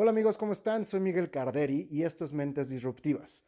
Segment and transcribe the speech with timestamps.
[0.00, 0.86] Hola amigos, ¿cómo están?
[0.86, 3.42] Soy Miguel Carderi y esto es Mentes Disruptivas.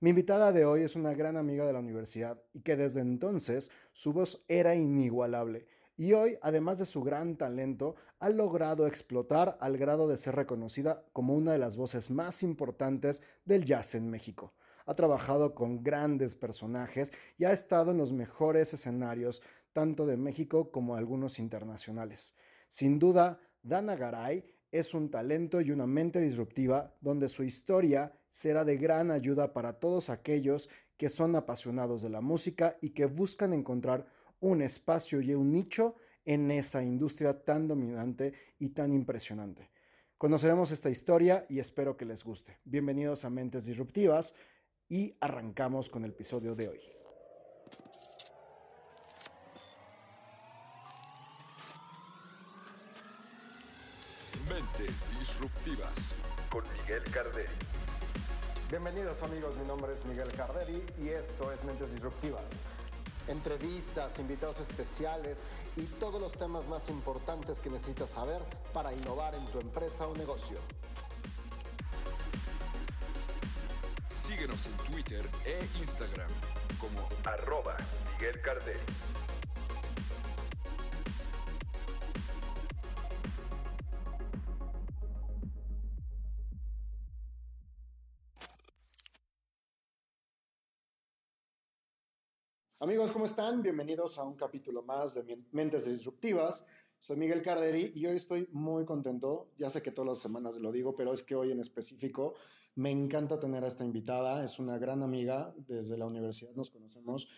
[0.00, 3.70] Mi invitada de hoy es una gran amiga de la universidad y que desde entonces
[3.92, 9.78] su voz era inigualable y hoy, además de su gran talento, ha logrado explotar al
[9.78, 14.54] grado de ser reconocida como una de las voces más importantes del jazz en México.
[14.86, 19.40] Ha trabajado con grandes personajes y ha estado en los mejores escenarios,
[19.72, 22.34] tanto de México como algunos internacionales.
[22.66, 28.64] Sin duda, Dana Garay es un talento y una mente disruptiva donde su historia será
[28.64, 33.52] de gran ayuda para todos aquellos que son apasionados de la música y que buscan
[33.52, 34.06] encontrar
[34.40, 39.70] un espacio y un nicho en esa industria tan dominante y tan impresionante.
[40.16, 42.58] Conoceremos esta historia y espero que les guste.
[42.64, 44.34] Bienvenidos a Mentes Disruptivas
[44.88, 47.01] y arrancamos con el episodio de hoy.
[55.42, 56.14] Disruptivas
[56.50, 57.50] con Miguel Carderi.
[58.70, 62.48] Bienvenidos amigos, mi nombre es Miguel Carderi y esto es Mentes Disruptivas.
[63.26, 65.38] Entrevistas, invitados especiales
[65.74, 68.40] y todos los temas más importantes que necesitas saber
[68.72, 70.58] para innovar en tu empresa o negocio.
[74.24, 76.30] Síguenos en Twitter e Instagram
[76.78, 77.76] como arroba
[78.12, 78.78] Miguel Carderi.
[92.82, 93.62] Amigos, ¿cómo están?
[93.62, 96.66] Bienvenidos a un capítulo más de Mentes Disruptivas.
[96.98, 99.52] Soy Miguel Carderi y hoy estoy muy contento.
[99.56, 102.34] Ya sé que todas las semanas lo digo, pero es que hoy en específico
[102.74, 104.44] me encanta tener a esta invitada.
[104.44, 107.28] Es una gran amiga, desde la universidad nos conocemos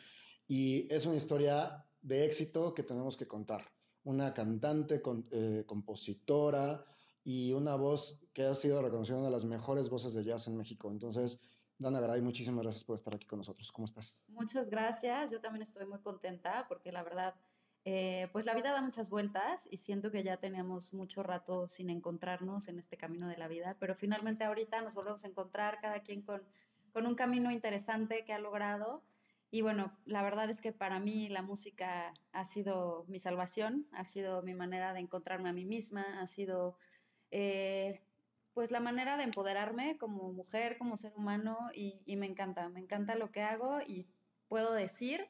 [0.49, 3.71] y es una historia de éxito que tenemos que contar.
[4.05, 6.87] Una cantante, eh, compositora
[7.23, 10.57] y una voz que ha sido reconocida una de las mejores voces de jazz en
[10.57, 10.91] México.
[10.91, 11.39] Entonces,
[11.85, 13.71] Dana Garay, muchísimas gracias por estar aquí con nosotros.
[13.71, 14.19] ¿Cómo estás?
[14.29, 15.31] Muchas gracias.
[15.31, 17.35] Yo también estoy muy contenta porque la verdad,
[17.85, 21.91] eh, pues la vida da muchas vueltas y siento que ya teníamos mucho rato sin
[21.91, 26.01] encontrarnos en este camino de la vida, pero finalmente ahorita nos volvemos a encontrar, cada
[26.01, 26.43] quien con,
[26.91, 29.03] con un camino interesante que ha logrado.
[29.51, 34.07] Y bueno, la verdad es que para mí la música ha sido mi salvación, ha
[34.07, 36.79] sido mi manera de encontrarme a mí misma, ha sido
[37.31, 38.01] eh,
[38.55, 43.17] pues la manera de empoderarme como mujer, como ser humano y, me encanta, me encanta
[43.17, 44.07] lo que hago y
[44.49, 45.29] puedo decir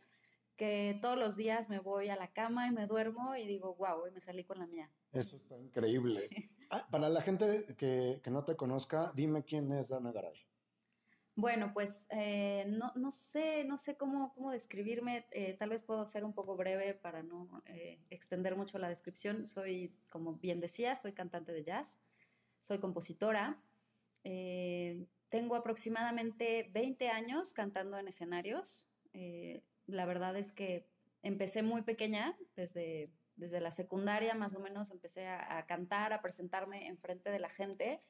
[0.56, 4.02] que todos los días me voy a la cama y me duermo y digo, wow,
[4.02, 4.90] hoy me salí con la mía.
[5.12, 6.28] Eso está increíble.
[6.70, 10.46] Ah, para la gente que, no te conozca, dime quién es Dana Garay.
[11.36, 15.26] Bueno, pues eh, no, no, sé, no sé cómo, cómo describirme.
[15.32, 19.48] Eh, tal vez puedo ser un poco breve para no eh, extender mucho la descripción.
[19.48, 21.98] Soy, como bien decía, soy cantante de jazz
[22.66, 23.58] soy compositora.
[24.24, 28.86] Eh, tengo aproximadamente 20 años cantando en escenarios.
[29.12, 30.86] Eh, la verdad es que
[31.22, 36.86] empecé muy pequeña, desde, desde la secundaria más o menos empecé a, cantar, a presentarme
[36.86, 38.00] en frente de la gente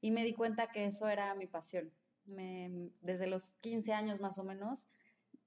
[0.00, 1.92] y me di cuenta que eso era mi pasión.
[2.24, 4.86] desde los 15 años más o menos,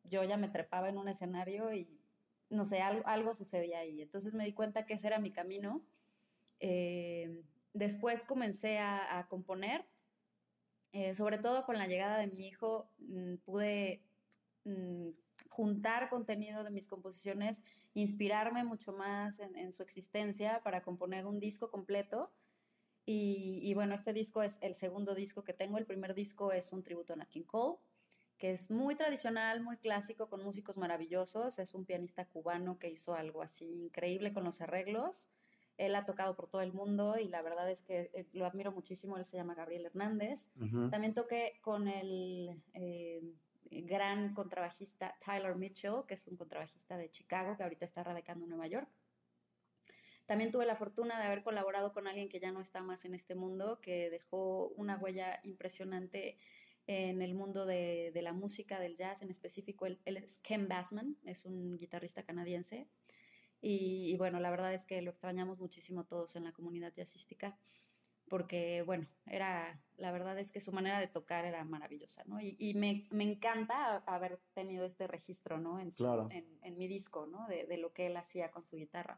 [0.04, 1.88] yo ya me trepaba en un escenario y
[2.50, 4.02] no sé, algo, algo sucedía ahí.
[4.02, 5.82] Entonces me di cuenta que ese era mi camino.
[6.60, 7.42] Eh,
[7.74, 9.86] Después comencé a, componer,
[10.92, 14.04] eh, sobre todo con la llegada de mi hijo, mm, pude
[14.66, 15.10] mm,
[15.50, 17.62] juntar contenido de mis composiciones,
[17.94, 22.32] inspirarme mucho más en, su existencia para componer un disco completo.
[23.06, 25.78] Y, bueno, este disco es el segundo disco que tengo.
[25.78, 27.78] El primer disco es un tributo a Nat King Cole,
[28.38, 31.60] que es muy tradicional, muy clásico, con músicos maravillosos.
[31.60, 35.30] Es un pianista cubano que hizo algo así increíble con los arreglos.
[35.78, 38.72] Él ha tocado por todo el mundo y la verdad es que eh, lo admiro
[38.72, 39.18] muchísimo.
[39.18, 40.50] Él se llama Gabriel Hernández.
[40.92, 43.22] También toqué con el eh,
[43.72, 48.50] gran contrabajista Tyler Mitchell, que es un contrabajista de Chicago que ahorita está radicando en
[48.50, 48.88] Nueva York.
[50.26, 53.14] También tuve la fortuna de haber colaborado con alguien que ya no está más en
[53.14, 56.38] este mundo, que dejó una huella impresionante
[56.86, 59.86] en el mundo de, la música, del jazz en específico.
[59.86, 62.88] Él, él, es Ken Bassman, es un guitarrista canadiense
[63.66, 67.58] y, bueno, la verdad es que lo extrañamos muchísimo todos en la comunidad jazzística,
[68.28, 72.42] porque bueno, era, la verdad es que su manera de tocar era maravillosa, ¿no?
[72.42, 75.80] Y, me, me, encanta haber tenido este registro, ¿no?
[75.80, 75.92] En,
[76.32, 77.48] en, en, mi disco, ¿no?
[77.48, 79.18] De, de, lo que él hacía con su guitarra.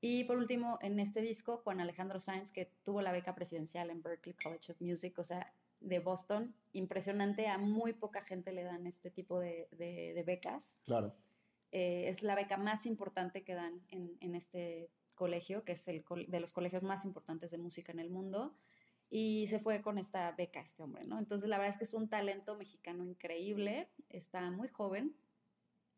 [0.00, 4.02] Y por último, en este disco, Juan Alejandro Sáenz, que tuvo la beca presidencial en
[4.02, 8.88] Berklee College of Music, o sea, de Boston, impresionante, a muy poca gente le dan
[8.88, 10.76] este tipo de, de, de becas.
[10.86, 11.14] Claro.
[11.72, 16.40] Eh, es la beca más importante que dan en, este colegio, que es el de
[16.40, 18.54] los colegios más importantes de música en el mundo.
[19.12, 21.18] y se fue con esta beca este hombre, ¿no?
[21.18, 25.16] Entonces la verdad es que es un talento mexicano increíble, está muy joven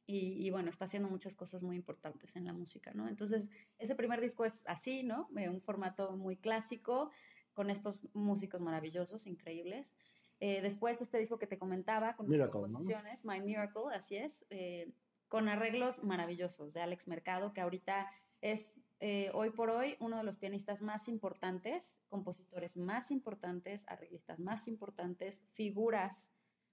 [0.06, 3.08] y, bueno, está haciendo muchas cosas muy importantes en la música, ¿no?
[3.08, 5.28] Entonces ese primer disco es así, ¿no?
[5.36, 7.10] Eh, un formato muy clásico
[7.54, 9.94] con estos músicos maravillosos, increíbles.
[10.40, 14.92] Eh, después este disco que te comentaba con Miracle, composiciones, My Miracle, así es, eh,
[15.32, 18.06] con arreglos maravillosos de Alex Mercado, que ahorita
[18.42, 24.38] es eh, hoy por hoy uno de los pianistas más importantes, compositores más importantes, arreglistas
[24.38, 26.30] más importantes, figuras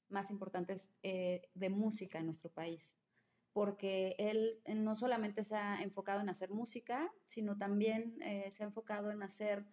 [0.09, 2.97] más importantes de música en nuestro país.
[3.53, 8.19] Porque él no solamente se ha enfocado en hacer música, sino también
[8.51, 9.65] se ha enfocado en hacer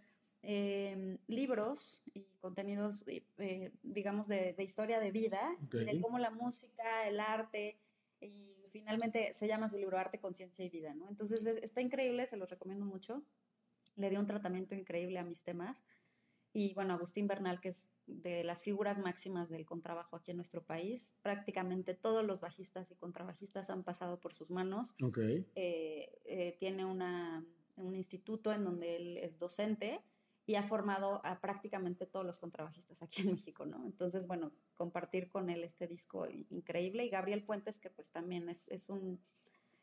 [0.49, 7.19] Em, libros y contenidos, eh, digamos, de, historia de vida, de cómo la música, el
[7.19, 7.81] arte,
[8.21, 11.09] y finalmente se llama su libro Arte, Conciencia y Vida, ¿no?
[11.09, 13.23] Entonces está increíble, se los recomiendo mucho.
[13.97, 15.85] Le dio un tratamiento increíble a mis temas.
[16.53, 20.65] Y bueno, Agustín Bernal, que es de las figuras máximas del contrabajo aquí en nuestro
[20.65, 24.95] país, prácticamente todos los bajistas y contrabajistas han pasado por sus manos.
[25.03, 25.47] Okay.
[25.55, 27.45] Eh, eh, tiene una,
[27.77, 30.01] un instituto en donde él es docente
[30.47, 33.85] y ha formado a prácticamente todos los contrabajistas aquí en México, ¿no?
[33.85, 38.69] Entonces, bueno, compartir con él este disco increíble y Gabriel Puentes, que pues también es,
[38.69, 39.21] es, un,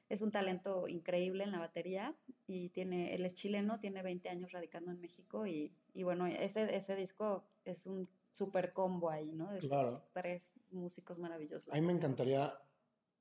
[0.07, 2.15] es un talento increíble en la batería
[2.47, 6.73] y tiene, él es chileno, tiene 20 años radicando en México y, y bueno, ese,
[6.73, 9.51] ese disco es un super combo ahí, ¿no?
[9.51, 10.01] De claro.
[10.13, 11.73] tres músicos maravillosos.
[11.73, 12.57] A mí me encantaría,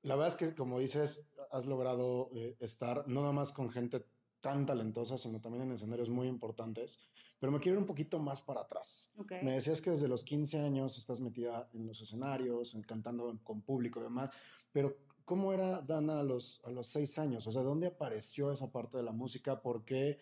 [0.03, 4.07] la verdad es que como dices, has logrado eh, estar no nada más con gente
[4.43, 6.99] tan talentosa, sino también en escenarios muy importantes.
[7.39, 9.11] Pero me quiero ir un poquito más para atrás.
[9.43, 14.01] Me decías que desde los 15 años estás metida en los escenarios, cantando con público
[14.01, 14.31] y demás,
[14.71, 17.47] pero ¿cómo era Dana a los, a los 6 años?
[17.47, 19.63] O sea, ¿dónde apareció esa parte de la música?
[19.63, 20.19] ¿Por qué?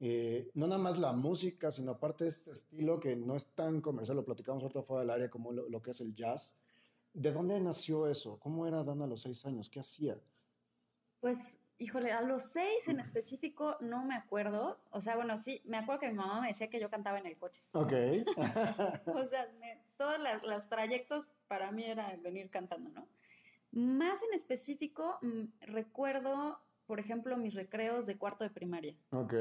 [0.00, 3.80] Eh, no nada más la música, sino aparte de este estilo que no es tan
[3.80, 6.56] comercial, lo platicamos ahorita fuera del área como lo, lo que es el jazz.
[7.12, 8.38] ¿De dónde nació eso?
[8.40, 9.70] ¿Cómo era Dana a los 6 años?
[9.70, 10.18] ¿Qué hacía?
[11.20, 14.78] Pues Híjole, a los seis en específico no me acuerdo.
[14.90, 17.26] O sea, bueno, sí, me acuerdo que mi mamá me decía que yo cantaba en
[17.26, 17.62] el coche.
[17.72, 17.92] Ok.
[19.06, 19.48] o sea,
[19.96, 23.08] todos los trayectos para mí era venir cantando, ¿no?
[23.72, 28.96] Más en específico, mm, recuerdo, por ejemplo, mis recreos de cuarto de primaria.
[29.10, 29.32] Ok.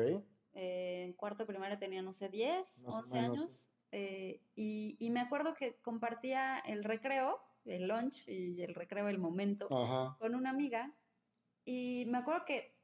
[0.55, 3.69] Eh, en cuarto de primaria tenía, no sé, 10, 11 años.
[3.91, 9.19] Eh, y, y, me acuerdo que compartía el recreo, el lunch y el recreo, el
[9.19, 9.69] momento,
[10.17, 10.91] con una amiga
[11.65, 12.75] y me acuerdo que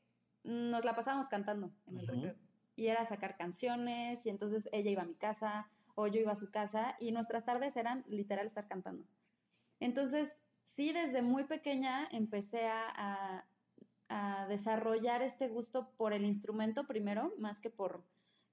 [0.44, 2.36] nos la pasábamos cantando en el recreo.
[2.76, 6.36] Y era sacar canciones, y entonces ella iba a mi casa, o yo iba a
[6.36, 9.06] su casa, y nuestras tardes eran literal estar cantando.
[9.80, 13.46] Entonces, sí, desde muy pequeña empecé a,
[14.08, 18.04] a, desarrollar este gusto por el instrumento primero, más que por,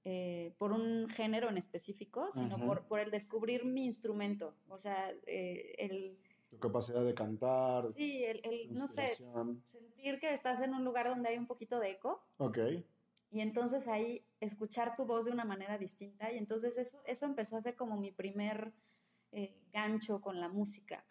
[0.05, 4.55] eh, por un género en específico, sino por, por, el descubrir mi instrumento.
[4.69, 7.91] O sea, eh, el tu capacidad de cantar.
[7.93, 9.09] Sí, el, no sé,
[9.63, 12.23] sentir que estás en un lugar donde hay un poquito de eco.
[12.39, 12.59] Ok.
[13.31, 16.33] Y entonces ahí escuchar tu voz de una manera distinta.
[16.33, 18.73] Y entonces eso, eso empezó a ser como mi primer
[19.33, 21.05] eh, gancho con la música.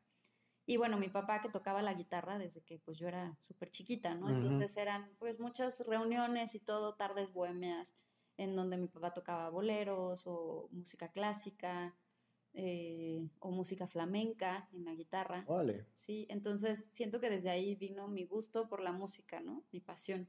[0.65, 4.15] Y bueno, mi papá que tocaba la guitarra desde que pues yo era súper chiquita,
[4.15, 4.29] ¿no?
[4.29, 7.95] Entonces eran pues muchas reuniones y todo, tardes bohemias,
[8.37, 11.93] en donde mi papá tocaba boleros o música clásica
[12.57, 15.43] eh, o música flamenca en la guitarra.
[15.47, 15.85] Vale.
[15.93, 19.63] Sí, entonces siento que desde ahí vino mi gusto por la música, ¿no?
[19.71, 20.27] Mi pasión.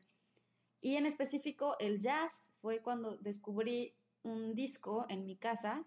[0.81, 5.87] Y en específico el jazz fue cuando descubrí un disco en mi casa,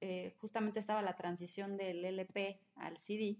[0.00, 3.38] eh, justamente estaba la transición del LP al CD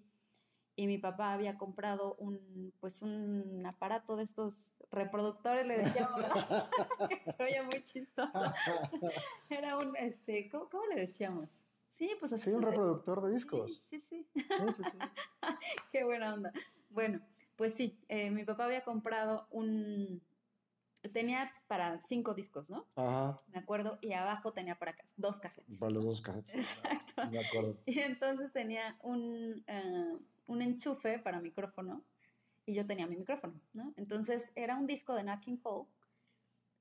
[0.77, 6.21] y mi papá había comprado un pues un aparato de estos reproductores le decíamos
[7.09, 8.33] que se oye muy chistoso
[9.51, 11.64] era un este ¿cómo le decíamos?
[11.95, 12.51] Sí, pues así.
[12.51, 13.85] Sí, un reproductor de discos.
[13.89, 14.27] Sí, sí.
[14.35, 14.43] sí.
[14.43, 14.99] sí, sí
[15.93, 16.53] Qué buena onda.
[16.91, 17.21] Bueno,
[17.57, 20.21] pues sí, eh, mi papá había comprado un...
[21.13, 22.87] Tenía para cinco discos, ¿no?
[22.97, 23.37] Ajá.
[23.53, 25.79] Me acuerdo, y abajo tenía para dos cassettes.
[25.79, 26.55] Para los dos cassettes.
[26.55, 27.27] Exacto.
[27.31, 27.77] Me acuerdo.
[27.87, 32.03] Y entonces tenía un, uh, un enchufe para micrófono
[32.67, 33.93] y yo tenía mi micrófono, ¿no?
[33.97, 35.87] Entonces era un disco de Nat King Cole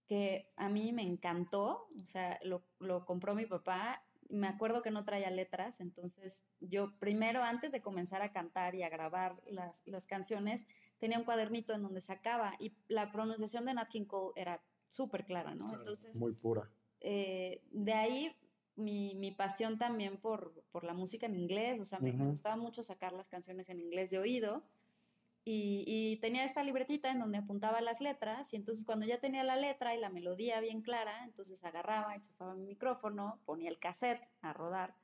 [0.08, 4.92] que a mí me encantó, o sea, lo, lo compró mi papá me acuerdo que
[4.92, 9.82] no traía letras, entonces yo primero, antes de comenzar a cantar y a grabar las,
[9.86, 10.66] las canciones,
[11.00, 15.26] tenía un cuadernito en donde sacaba y la pronunciación de Nat King Cole era súper
[15.26, 15.74] clara, ¿no?
[15.74, 16.70] Entonces, muy pura.
[17.02, 18.36] Eh, de ahí
[18.76, 22.84] mi, mi, pasión también por, por, la música en inglés, o sea, me, gustaba mucho
[22.84, 24.64] sacar las canciones en inglés de oído.
[25.46, 29.44] Y, y, tenía esta libretita en donde apuntaba las letras y entonces cuando ya tenía
[29.44, 34.26] la letra y la melodía bien clara, entonces agarraba, enchufaba mi micrófono, ponía el cassette
[34.42, 34.96] a rodar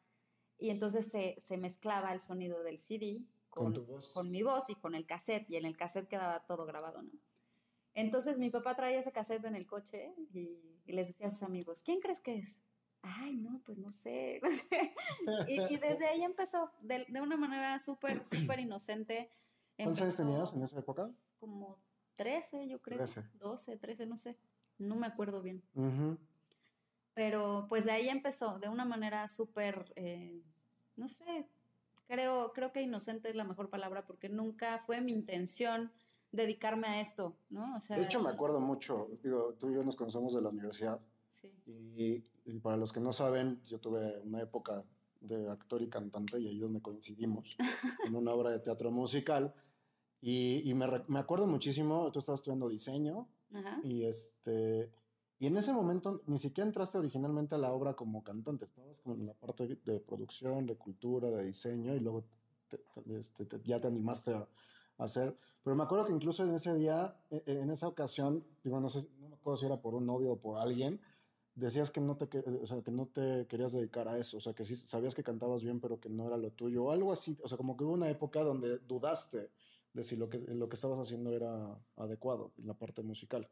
[0.58, 4.12] y entonces se, se mezclaba el sonido del CD con, tu voz.
[4.12, 7.12] con mi voz y con el cassette y en el cassette quedaba todo grabado, ¿no?
[7.94, 11.44] Entonces mi papá traía ese cassette en el coche y, y les decía a sus
[11.44, 12.62] amigos, ¿quién crees que es?
[13.02, 14.94] Ay, no, pues no sé, no sé.
[15.48, 19.32] Y, y desde ahí empezó, de, de una manera súper, súper inocente.
[19.86, 21.10] ¿Cuántos años tenías en esa época?
[21.40, 21.78] Como
[22.16, 22.98] 13, yo creo.
[22.98, 23.24] 13.
[23.40, 24.38] 12, 13, no sé.
[24.78, 25.62] No me acuerdo bien.
[25.76, 26.18] Ujú.
[27.14, 30.42] Pero pues de ahí empezó, de una manera súper, eh,
[30.96, 31.48] no sé,
[32.08, 35.92] creo, creo que inocente es la mejor palabra porque nunca fue mi intención
[36.32, 37.76] dedicarme a esto, ¿no?
[37.76, 40.50] O sea, De hecho, me acuerdo mucho, digo, tú y yo nos conocemos de la
[40.50, 41.00] universidad
[41.34, 41.52] Sí.
[41.66, 44.84] y, y para los que no saben, yo tuve una época
[45.22, 47.58] de actor y cantante y ahí es donde coincidimos
[48.06, 49.54] en una obra de teatro musical
[50.22, 53.80] y, y me, me acuerdo muchísimo, tú estabas estudiando diseño Ajá.
[53.84, 54.90] y este
[55.42, 59.16] y en ese momento ni siquiera entraste originalmente a la obra como cantante, estabas como
[59.16, 62.26] en la parte de, producción, de cultura, de diseño y luego
[62.68, 64.40] te- te- este, te- ya te animaste a,
[64.98, 65.38] a hacer.
[65.64, 68.90] Pero me acuerdo que incluso en ese día, e- e- en esa ocasión, digo, no
[68.90, 71.00] sé, no me acuerdo si era por un novio o por alguien,
[71.56, 74.54] decías que no te, o sea, que no te querías dedicar a eso, o sea,
[74.54, 77.38] que sí sabías que cantabas bien, pero que no era lo tuyo, o algo así,
[77.42, 79.52] o sea, como que hubo una época donde dudaste
[79.94, 83.50] de si lo que, lo que estabas haciendo era adecuado en la parte musical.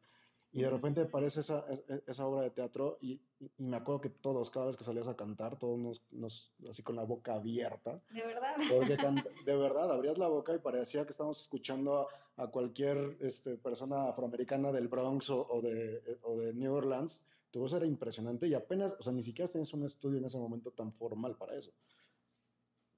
[0.53, 3.19] Y de repente aparece esa, e- e- esa obra de teatro y,
[3.57, 6.95] me acuerdo que todos, cada vez que salías a cantar, todos nos, nos- así con
[6.95, 8.55] la boca abierta, De verdad.
[9.45, 12.07] de verdad abrías la boca y parecía que estábamos escuchando a,
[12.43, 17.25] a cualquier este, persona afroamericana del Bronx o, o de, o de New Orleans.
[17.51, 20.37] Tu voz era impresionante y apenas, o sea, ni siquiera tenías un estudio en ese
[20.37, 21.71] momento tan formal para eso.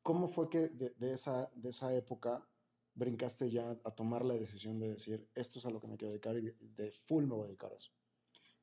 [0.04, 2.46] ¿Cómo fue que de, de esa, de esa época
[3.00, 6.12] brincaste ya a tomar la decisión de decir, esto es a lo que me quiero
[6.12, 7.92] dedicar y de, de full me voy a dedicar a eso?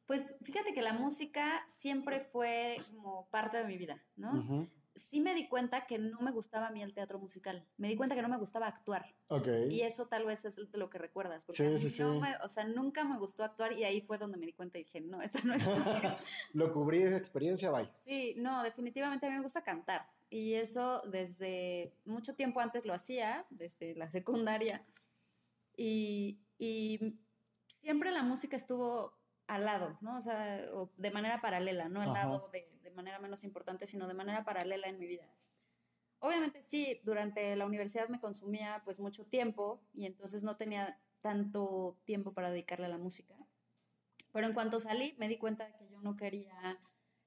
[0.07, 4.39] Pues fíjate que la música siempre fue como parte de mi vida, ¿no?
[4.39, 4.69] Ujú.
[4.97, 7.65] Sí me di cuenta que no me gustaba a mí el teatro musical.
[7.77, 9.15] Me di cuenta que no me gustaba actuar.
[9.29, 9.47] Ok.
[9.71, 11.45] Y eso tal vez es lo que recuerdas.
[11.45, 12.21] Porque Sí, sí, no sí.
[12.21, 14.85] me- o sea, nunca me gustó actuar y ahí fue donde me di cuenta y
[14.85, 15.63] dije, no, esto no es
[16.55, 17.91] lo cubrí esa experiencia, bye.
[18.05, 20.09] Sí, no, definitivamente a mí me gusta cantar.
[20.31, 24.85] Y eso desde mucho tiempo antes lo hacía, desde la secundaria.
[25.77, 27.19] Y, y
[27.67, 29.15] siempre la música estuvo
[29.47, 30.19] al lado, ¿no?
[30.19, 32.27] O sea, o de manera paralela, no al Ajá.
[32.27, 35.29] lado de, de manera menos importante, sino de manera paralela en mi vida.
[36.19, 41.99] Obviamente sí, durante la universidad me consumía pues mucho tiempo y entonces no tenía tanto
[42.05, 43.35] tiempo para dedicarle a la música.
[44.33, 46.79] Pero en cuanto salí me di cuenta de que yo no quería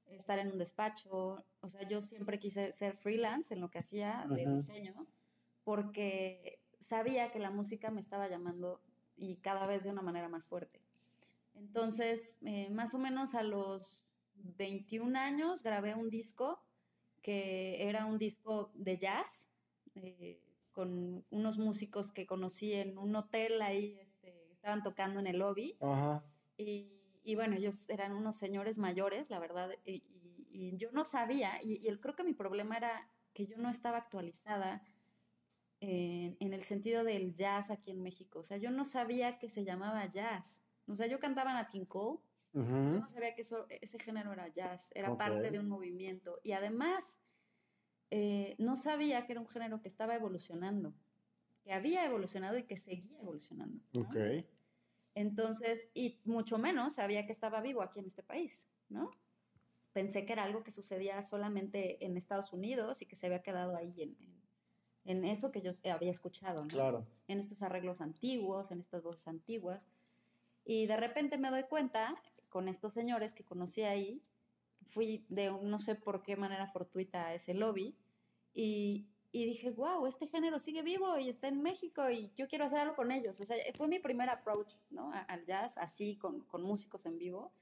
[0.08, 4.26] estar en un despacho, o sea, yo siempre quise ser freelance en lo que hacía
[4.30, 5.08] de diseño
[5.64, 8.82] porque sabía que la música me estaba llamando
[9.16, 10.82] y cada vez de una manera más fuerte.
[11.60, 16.64] Entonces, eh, más o menos a los 21 años grabé un disco
[17.22, 19.50] que era un disco de jazz
[19.96, 25.40] eh, con unos músicos que conocí en un hotel ahí, este, estaban tocando en el
[25.40, 26.24] lobby Ajá.
[26.58, 31.04] y, y bueno, ellos eran unos señores mayores, la verdad, y, y- y yo no
[31.04, 34.84] sabía, y, el, creo que mi problema era que yo no estaba actualizada
[35.82, 38.40] en, en el sentido del jazz aquí en México.
[38.40, 40.64] O sea, yo no sabía que se llamaba jazz.
[40.90, 42.20] O sea, yo cantaba Nat King Cole,
[42.54, 46.40] yo no sabía que eso, ese género era jazz, era parte de un movimiento.
[46.44, 47.20] Y además,
[48.12, 50.94] eh, no sabía que era un género que estaba evolucionando,
[51.64, 53.84] que había evolucionado y que seguía evolucionando.
[53.94, 54.02] ¿no?
[54.02, 54.16] Ok.
[55.16, 59.12] Entonces, y mucho menos sabía que estaba vivo aquí en este país, ¿no?
[59.92, 63.76] Pensé que era algo que sucedía solamente en Estados Unidos y que se había quedado
[63.76, 64.40] ahí en, en-
[65.06, 66.68] en eso que yo había escuchado, ¿no?
[66.68, 67.08] Claro.
[67.28, 69.82] En estos arreglos antiguos, en estas voces antiguas.
[70.66, 72.16] Y de repente me doy cuenta,
[72.50, 74.22] con estos señores que conocí ahí,
[74.88, 77.96] fui de no sé por qué manera fortuita a ese lobby
[78.54, 82.66] y, y dije, wow, este género sigue vivo y está en México y yo quiero
[82.66, 83.40] hacer algo con ellos.
[83.40, 85.12] O sea, fue mi primer approach ¿no?
[85.14, 87.54] al jazz, así, con, con músicos en vivo.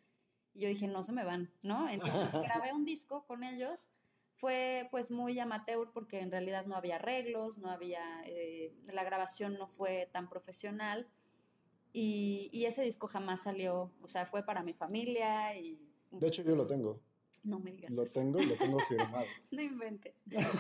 [0.54, 1.89] Y yo dije, no se me van, ¿no?
[1.89, 2.13] Entonces
[2.62, 3.89] grabé un disco con ellos.
[4.36, 9.58] Fue pues muy amateur porque en realidad no había arreglos, no había, eh, la grabación
[9.58, 11.08] no fue tan profesional.
[11.94, 15.79] Y, y ese disco jamás salió, o sea, fue para mi familia y...
[16.12, 17.00] De hecho, yo lo tengo.
[17.44, 18.13] No me digas Lo eso.
[18.20, 19.25] tengo y lo tengo firmado.
[19.51, 20.13] No inventes.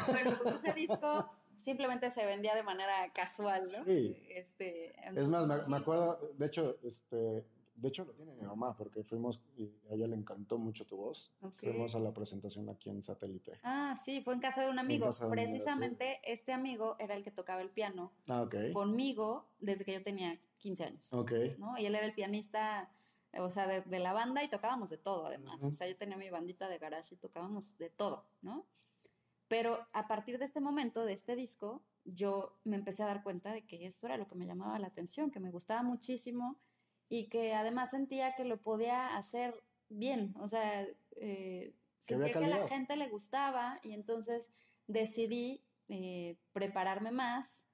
[0.07, 3.83] Bueno, pues ese disco simplemente se vendía de manera casual, ¿no?
[3.83, 4.15] Sí.
[4.29, 7.45] Este, Es más, me, sí, me acuerdo, de hecho, este,
[7.77, 10.97] de hecho lo tiene mi mamá, porque fuimos, y a ella le encantó mucho tu
[10.97, 11.31] voz.
[11.41, 11.59] Ok.
[11.61, 13.59] Fuimos a la presentación aquí en Satélite.
[13.63, 15.05] Ah, sí, fue en casa de un amigo.
[15.05, 18.55] de un amigo, Precisamente este amigo era el que tocaba el piano Ah, ok.
[18.73, 21.13] conmigo desde que yo tenía 15 años.
[21.13, 21.31] Ok.
[21.59, 21.77] ¿no?
[21.77, 22.89] Y él era el pianista,
[23.37, 25.57] o sea, de, de la banda y tocábamos de todo, además.
[25.57, 25.67] Ujú.
[25.67, 28.65] O sea, yo tenía mi bandita de garage y tocábamos de todo, ¿no?
[29.47, 33.53] Pero a partir de este momento, de este disco, yo me empecé a dar cuenta
[33.53, 36.57] de que esto era lo que me llamaba la atención, que me gustaba muchísimo
[37.09, 40.85] y que además sentía que lo podía hacer bien, o sea,
[41.15, 44.51] eh, sentía que a la gente le gustaba y entonces
[44.87, 47.65] decidí eh, prepararme más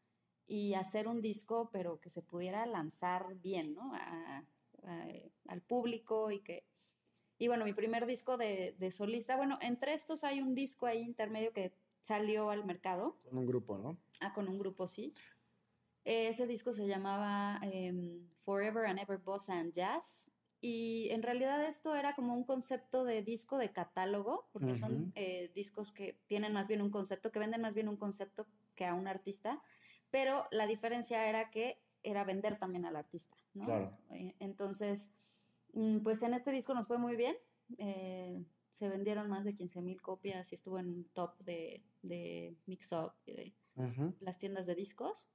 [0.46, 3.94] y hacer un disco, pero que se pudiera lanzar bien, ¿no?
[3.94, 4.44] A-
[4.84, 5.08] a-
[5.48, 6.66] al público y que...
[7.40, 11.02] Y bueno, mi primer disco de, de solista, bueno, entre estos hay un disco ahí
[11.02, 13.98] intermedio que salió al mercado, Con un grupo, ¿no?
[14.20, 15.14] ah, con un grupo, sí.
[16.06, 20.30] Ese disco se llamaba em, Forever and Ever Bossa and Jazz.
[20.62, 25.12] Y en realidad esto era como un concepto de disco de catálogo, porque son Ujú.
[25.16, 28.86] eh, discos que tienen más bien un concepto, que venden más bien un concepto que
[28.86, 29.62] a un artista,
[30.10, 33.66] pero la diferencia era que era vender también al artista, ¿no?
[33.66, 33.98] Claro.
[34.12, 35.10] Eh, Entonces,
[35.74, 37.36] mm, pues en este disco nos fue muy bien.
[37.78, 42.56] eh, se vendieron más de 15 mil copias y estuvo en un top de, de
[42.66, 44.14] Mix Up y de Ujú.
[44.20, 45.30] las tiendas de discos,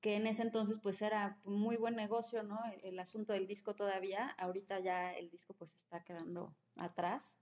[0.00, 2.58] que en ese entonces pues era muy buen negocio, ¿no?
[2.72, 7.38] El, el asunto del disco todavía, ahorita ya el disco pues está quedando atrás.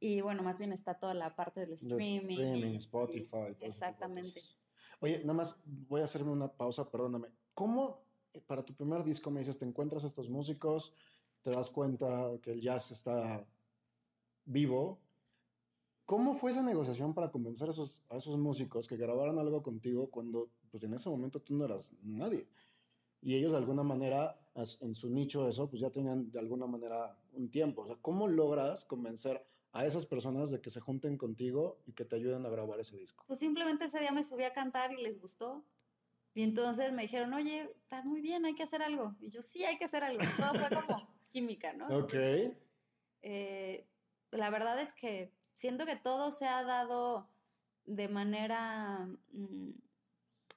[0.00, 2.28] Y bueno, más bien está toda la parte del De streaming.
[2.28, 3.54] streaming, y- Spotify.
[3.58, 4.40] de Exactamente.
[5.00, 7.28] Oye, nada más voy a hacerme una pausa, perdóname.
[7.54, 10.92] ¿Cómo eh, para tu primer disco me dices, te encuentras a estos músicos,
[11.42, 13.44] te das cuenta que el jazz está
[14.44, 15.00] vivo?
[16.04, 20.10] ¿Cómo fue esa negociación para convencer a esos, a esos músicos que grabaran algo contigo
[20.10, 22.46] cuando pues en ese momento tú no eras nadie?
[23.20, 27.16] Y ellos de alguna manera, en su nicho eso, pues ya tenían de alguna manera
[27.32, 27.82] un tiempo.
[27.82, 32.04] O sea, ¿cómo logras convencer a esas personas de que se junten contigo y que
[32.04, 33.24] te ayuden a grabar ese disco?
[33.26, 35.64] Pues simplemente ese día me subí a cantar y les gustó.
[36.34, 39.16] Y entonces me dijeron, oye, está muy bien, hay que hacer algo.
[39.20, 40.22] Y yo, sí, hay que hacer algo.
[40.36, 41.86] Todo fue como química, ¿no?
[41.86, 42.14] Ok.
[42.14, 42.56] Entonces,
[43.22, 43.88] eh,
[44.30, 47.28] la verdad es que siento que todo se ha dado
[47.84, 49.08] de manera...
[49.32, 49.70] mm,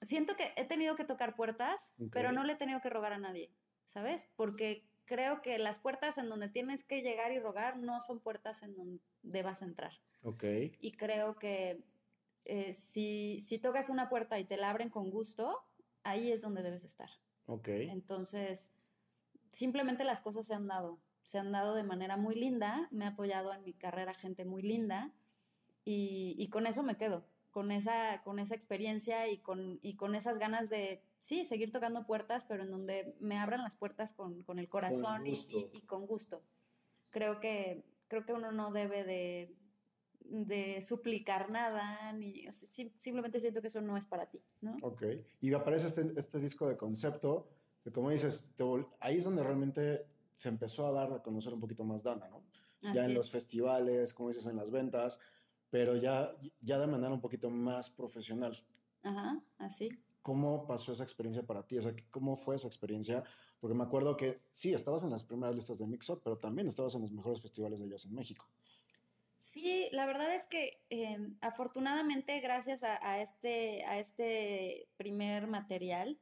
[0.02, 3.20] siento que he tenido que tocar puertas, pero no le he tenido que rogar a
[3.20, 3.52] nadie,
[3.88, 4.28] ¿sabes?
[4.36, 8.64] Porque creo que las puertas en donde tienes que llegar y rogar no son puertas
[8.64, 9.94] en donde debas entrar.
[10.24, 10.44] Ok.
[10.80, 11.84] Y creo que
[12.46, 15.60] eh, si, si tocas una puerta y te la abren con gusto,
[16.04, 17.10] ahí es donde debes estar.
[17.46, 17.68] Ok.
[17.68, 18.72] Entonces,
[19.52, 21.00] simplemente las cosas se han dado.
[21.24, 22.88] Se han dado de manera muy linda.
[22.92, 25.12] Me ha apoyado en mi carrera gente muy linda.
[25.84, 27.26] Y, y con eso me quedo.
[27.52, 32.06] Con esa, con esa experiencia y con, y con esas ganas de, sí, seguir tocando
[32.06, 35.58] puertas, pero en donde me abran las puertas con, con el corazón y, gusto.
[35.74, 36.42] y- y con gusto.
[37.10, 39.54] Creo que, creo que uno no debe de,
[40.22, 44.42] de suplicar nada, ni o sea, sim- simplemente siento que eso no es para ti,
[44.62, 44.78] ¿no?
[44.82, 45.04] Ok.
[45.42, 47.50] Y aparece este, este disco de concepto,
[47.84, 51.54] que como dices, te vol- ahí es donde realmente se empezó a dar a conocer
[51.54, 52.42] un poquito más Dana, ¿no?
[52.82, 53.18] ya Así en es.
[53.18, 55.20] los festivales, como dices, en las ventas,
[55.71, 58.55] pero ya, ya de manera un poquito más profesional.
[59.01, 59.89] Ajá, así.
[60.21, 61.79] ¿Cómo pasó esa experiencia para ti?
[61.79, 63.23] O sea, ¿cómo fue esa experiencia?
[63.60, 66.93] Porque me acuerdo que sí, estabas en las primeras listas de Mixup, pero también estabas
[66.93, 68.47] en los mejores festivales de jazz en México.
[69.39, 76.19] Sí, la verdad es que eh, afortunadamente gracias a, a este, a este primer material,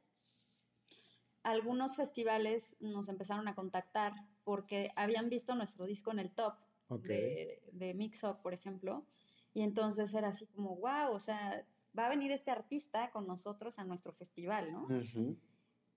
[1.42, 6.54] algunos festivales nos empezaron a contactar porque habían visto nuestro disco en el top
[6.88, 7.06] Ok.
[7.06, 9.06] de, de Mix Up, por ejemplo,
[9.52, 11.64] y entonces era así como, wow, o sea,
[11.98, 14.84] va a venir este artista con nosotros a nuestro festival, ¿no?
[14.84, 15.36] Ujú.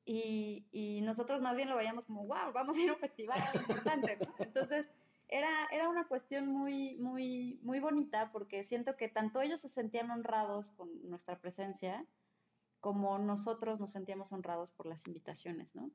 [0.06, 3.40] Y, y nosotros más bien lo veíamos como, wow, vamos a ir a un festival
[3.56, 4.34] importante, ¿no?
[4.40, 4.90] Entonces,
[5.30, 10.12] era, era una cuestión muy, muy, muy bonita porque siento que tanto ellos se sentían
[10.12, 12.06] honrados con nuestra presencia
[12.80, 15.90] como nosotros nos sentíamos honrados por las invitaciones, ¿no?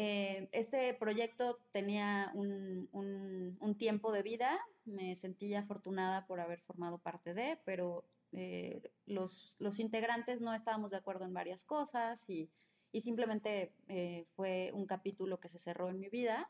[0.00, 6.60] Eh, este proyecto tenía un, un- un tiempo de vida, me sentí afortunada por haber
[6.60, 12.30] formado parte de, pero eh, los, los integrantes no estábamos de acuerdo en varias cosas
[12.30, 12.48] y,
[12.92, 16.48] y simplemente eh, fue un capítulo que se cerró en mi vida,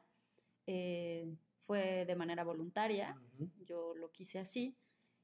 [1.66, 3.16] fue de manera voluntaria,
[3.64, 4.76] yo lo quise así.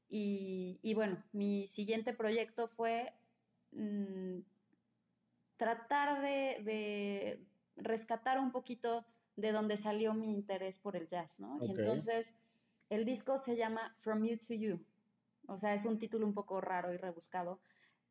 [0.09, 3.13] Y, y bueno, mi siguiente proyecto fue
[3.71, 4.39] mm,
[5.57, 7.14] tratar de, de
[7.85, 11.59] rescatar un poquito de donde salió mi interés por el jazz, ¿no?
[11.61, 12.35] Y entonces
[12.89, 14.79] el disco se llama From You to You.
[15.47, 17.59] O sea, es un título un poco raro y rebuscado,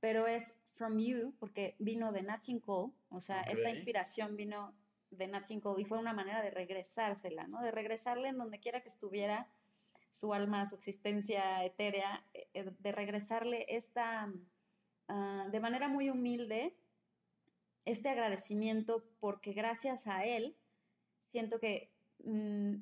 [0.00, 4.74] pero es From You porque vino de Nat King Cole, o sea, esta inspiración vino
[5.10, 7.60] de Nat King Cole y fue una manera de regresársela, ¿no?
[7.60, 9.48] De regresarle en donde quiera que estuviera
[10.10, 14.32] su alma, su existencia etérea, eh, eh, de regresarle esta,
[15.08, 16.76] ah, de manera muy humilde,
[17.84, 20.56] este agradecimiento porque gracias a él
[21.30, 21.90] siento que
[22.24, 22.76] mm,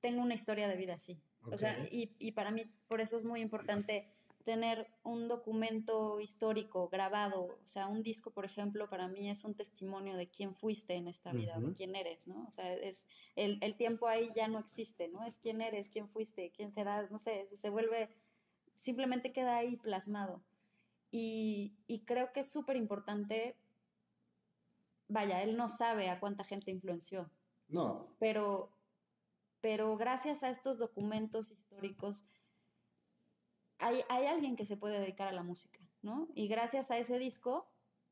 [0.00, 1.18] tengo una historia de vida así.
[1.50, 4.08] O sea, y, y, para mí por eso es muy importante
[4.46, 9.54] tener un documento histórico grabado, o sea, un disco, por ejemplo, para mí es un
[9.54, 12.46] testimonio de quién fuiste en esta vida, de quién eres, ¿no?
[12.46, 15.24] O sea, es, el, el, tiempo ahí ya no existe, ¿no?
[15.24, 18.08] Es quién eres, quién fuiste, quién serás, no sé, se vuelve,
[18.76, 20.40] simplemente queda ahí plasmado.
[21.10, 23.56] Y, y creo que es súper importante,
[25.08, 27.30] vaya, él no sabe a cuánta gente influenció.
[27.68, 28.08] No.
[28.18, 28.70] Pero,
[29.60, 32.24] pero gracias a estos documentos históricos,
[33.78, 36.28] hay, hay, alguien que se puede dedicar a la música, ¿no?
[36.34, 37.68] Y gracias a ese disco,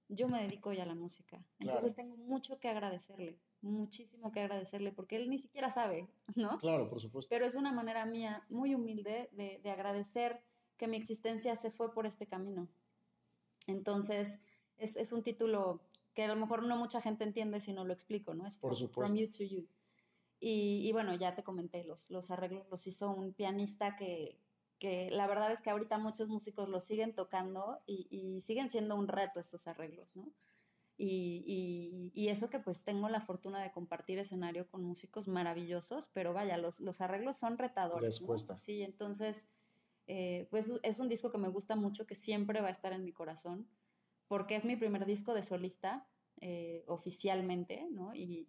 [0.09, 1.43] yo me dedico ya a la música.
[1.59, 6.59] Entonces tengo mucho que agradecerle, muchísimo que agradecerle, porque él ni siquiera sabe, ¿no?
[6.59, 7.31] Claro, por supuesto.
[7.31, 10.43] Pero es una manera mía muy humilde de, de agradecer
[10.77, 12.69] que mi existencia se fue por este camino.
[13.67, 14.41] Entonces,
[14.77, 15.81] es, es, un título
[16.15, 18.47] que a lo mejor no mucha gente entiende si no lo explico, ¿no?
[18.47, 19.15] Es por supuesto.
[19.15, 19.69] From You to You.
[20.41, 24.39] Y, y, bueno, ya te comenté, los, los arreglos los hizo un pianista que,
[24.79, 28.97] que la verdad es que ahorita muchos músicos lo siguen tocando y, y siguen siendo
[28.97, 30.33] un reto estos arreglos, ¿no?
[30.97, 36.33] Y, y, eso que pues tengo la fortuna de compartir escenario con músicos maravillosos, pero
[36.33, 38.21] vaya, los, los arreglos son retadores.
[38.21, 38.53] Les cuesta.
[38.53, 38.61] ¿no?
[38.61, 39.49] Sí, entonces,
[40.07, 43.03] eh, pues es un disco que me gusta mucho, que siempre va a estar en
[43.03, 43.69] mi corazón,
[44.35, 46.09] porque es mi primer disco de solista
[46.41, 48.13] eh, oficialmente, ¿no?
[48.17, 48.45] Y,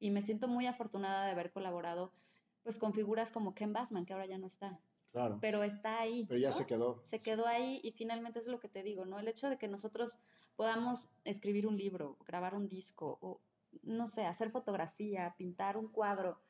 [0.00, 2.14] y, me siento muy afortunada de haber colaborado
[2.62, 4.80] pues con figuras como Ken Bassman, que ahora ya no está.
[5.12, 5.36] Claro.
[5.38, 6.24] Pero está ahí.
[6.26, 6.54] Pero ya ¿no?
[6.54, 7.02] se quedó.
[7.04, 9.18] Se quedó ahí y finalmente es lo que te digo, ¿no?
[9.18, 10.18] El hecho de que nosotros
[10.56, 13.42] podamos escribir un libro, grabar un disco, o
[13.82, 16.40] no sé, hacer fotografía, pintar un cuadro,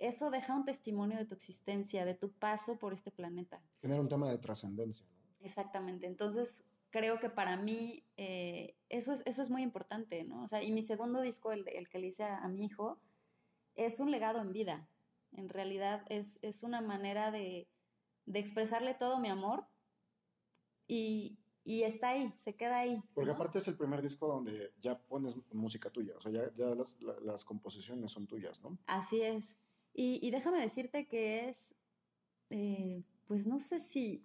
[0.00, 3.62] eso deja un testimonio de tu existencia, de tu paso por este planeta.
[3.78, 5.46] Tener un tema de trascendencia, ¿no?
[5.46, 6.08] Exactamente.
[6.08, 10.42] Entonces, creo que para mí eh, eso, es, eso es muy importante, ¿no?
[10.42, 13.00] O sea, y mi segundo disco, el, el que le hice a, a, mi hijo,
[13.74, 14.88] es un legado en vida.
[15.32, 17.68] En realidad es, es una manera de,
[18.26, 19.66] de expresarle todo mi amor
[20.86, 23.02] y, y, está ahí, se queda ahí.
[23.14, 23.34] Porque ¿no?
[23.34, 26.96] aparte es el primer disco donde ya pones música tuya, o sea, ya, ya las,
[27.22, 28.78] las, composiciones son tuyas, ¿no?
[28.86, 29.58] Así es.
[29.92, 31.74] Y, y déjame decirte que es,
[32.48, 34.24] eh, pues no sé si,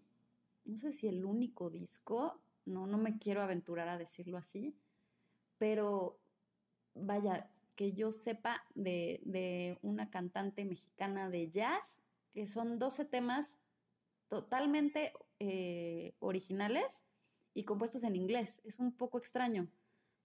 [0.63, 4.75] no sé si el único disco, no, no me quiero aventurar a decirlo así,
[5.57, 6.19] pero
[6.95, 12.01] vaya, que yo sepa de, de una cantante mexicana de jazz,
[12.33, 13.59] que son 12 temas
[14.27, 17.05] totalmente eh, originales
[17.53, 18.61] y compuestos en inglés.
[18.63, 19.67] Es un poco extraño,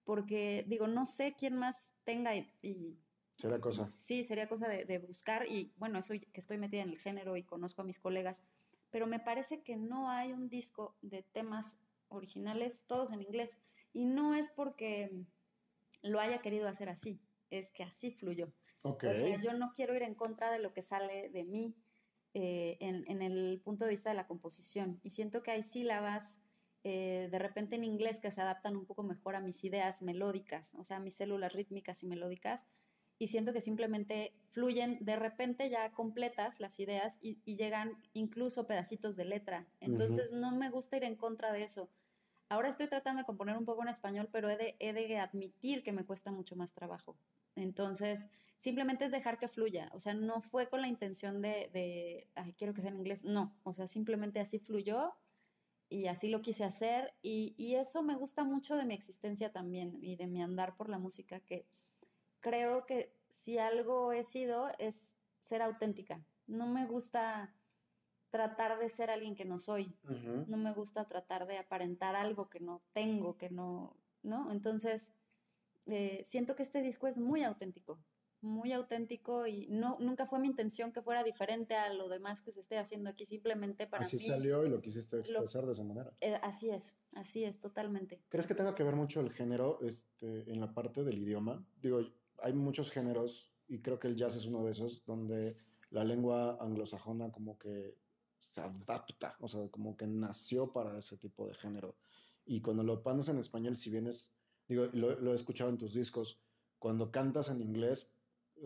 [0.03, 2.51] porque digo, no sé quién más tenga y...
[2.61, 2.97] y
[3.35, 3.89] será cosa.
[3.91, 7.37] Sí, sería cosa de, de, buscar y bueno, eso que estoy metida en el género
[7.37, 8.41] y conozco a mis colegas,
[8.89, 11.77] pero me parece que no hay un disco de temas
[12.09, 13.59] originales, todos en inglés.
[13.93, 15.25] Y no es porque
[16.01, 18.53] lo haya querido hacer así, es que así fluyó.
[18.81, 19.09] Okay.
[19.09, 21.75] O sea, yo no quiero ir en contra de lo que sale de mí
[22.33, 24.99] eh, en, en, el punto de vista de la composición.
[25.03, 26.41] Y siento que hay sílabas
[26.83, 30.73] eh, de repente en inglés que se adaptan un poco mejor a mis ideas melódicas,
[30.75, 32.65] o sea, a mis células rítmicas y melódicas.
[33.17, 38.65] Y siento que simplemente fluyen de repente ya completas las ideas y, y llegan incluso
[38.65, 39.67] pedacitos de letra.
[39.81, 40.39] Entonces uh -huh.
[40.39, 41.89] no me gusta ir en contra de eso.
[42.49, 45.83] Ahora estoy tratando de componer un poco en español, pero he de, he de admitir
[45.83, 47.15] que me cuesta mucho más trabajo.
[47.55, 48.25] Entonces,
[48.57, 49.91] simplemente es dejar que fluya.
[49.93, 53.23] O sea, no fue con la intención de, de, ay, quiero que sea en inglés.
[53.23, 55.13] No, o sea, simplemente así fluyó
[55.89, 57.13] y así lo quise hacer.
[57.21, 60.89] Y, y, eso me gusta mucho de mi existencia también y de mi andar por
[60.89, 61.67] la música, que
[62.39, 66.25] creo que si algo he sido es ser auténtica.
[66.47, 67.53] No me gusta
[68.29, 69.95] tratar de ser alguien que no soy.
[70.03, 70.47] Uh -huh.
[70.47, 74.51] No me gusta tratar de aparentar algo que no tengo, que no, ¿no?
[74.51, 75.11] Entonces,
[75.85, 77.99] eh, siento que este disco es muy auténtico,
[78.41, 82.51] muy auténtico y no, nunca fue mi intención que fuera diferente a lo demás que
[82.51, 84.23] se esté haciendo aquí, simplemente para así mí.
[84.23, 86.13] Salió y lo quisiste expresar lo, de esa manera.
[86.21, 88.21] Eh, así es, así es, totalmente.
[88.29, 91.65] ¿Crees que tenga que ver mucho el género este, en la parte del idioma?
[91.81, 92.01] Digo,
[92.41, 95.57] hay muchos géneros y creo que el jazz es uno de esos donde
[95.89, 97.97] la lengua anglosajona como que
[98.39, 101.95] se adapta, o sea, como que nació para ese tipo de género.
[102.45, 104.33] Y cuando lo pones en español, si bien es,
[104.67, 106.41] digo, lo, lo, he escuchado en tus discos,
[106.79, 108.11] cuando cantas en inglés,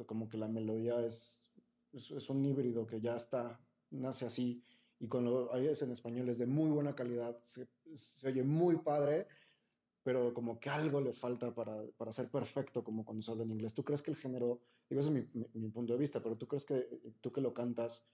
[0.05, 1.47] como que la melodía es,
[1.91, 3.59] es, un híbrido que ya está,
[3.91, 4.63] nace así,
[4.99, 7.67] y cuando lo oyes en español es de muy buena calidad, se,
[8.25, 9.27] oye muy padre,
[10.01, 13.51] pero como que algo le falta para, para ser perfecto como cuando se habla en
[13.51, 13.73] inglés.
[13.73, 16.65] ¿Tú crees que el género, digo, ese es mi, punto de vista, pero tú crees
[16.65, 16.87] que
[17.21, 18.05] tú que lo cantas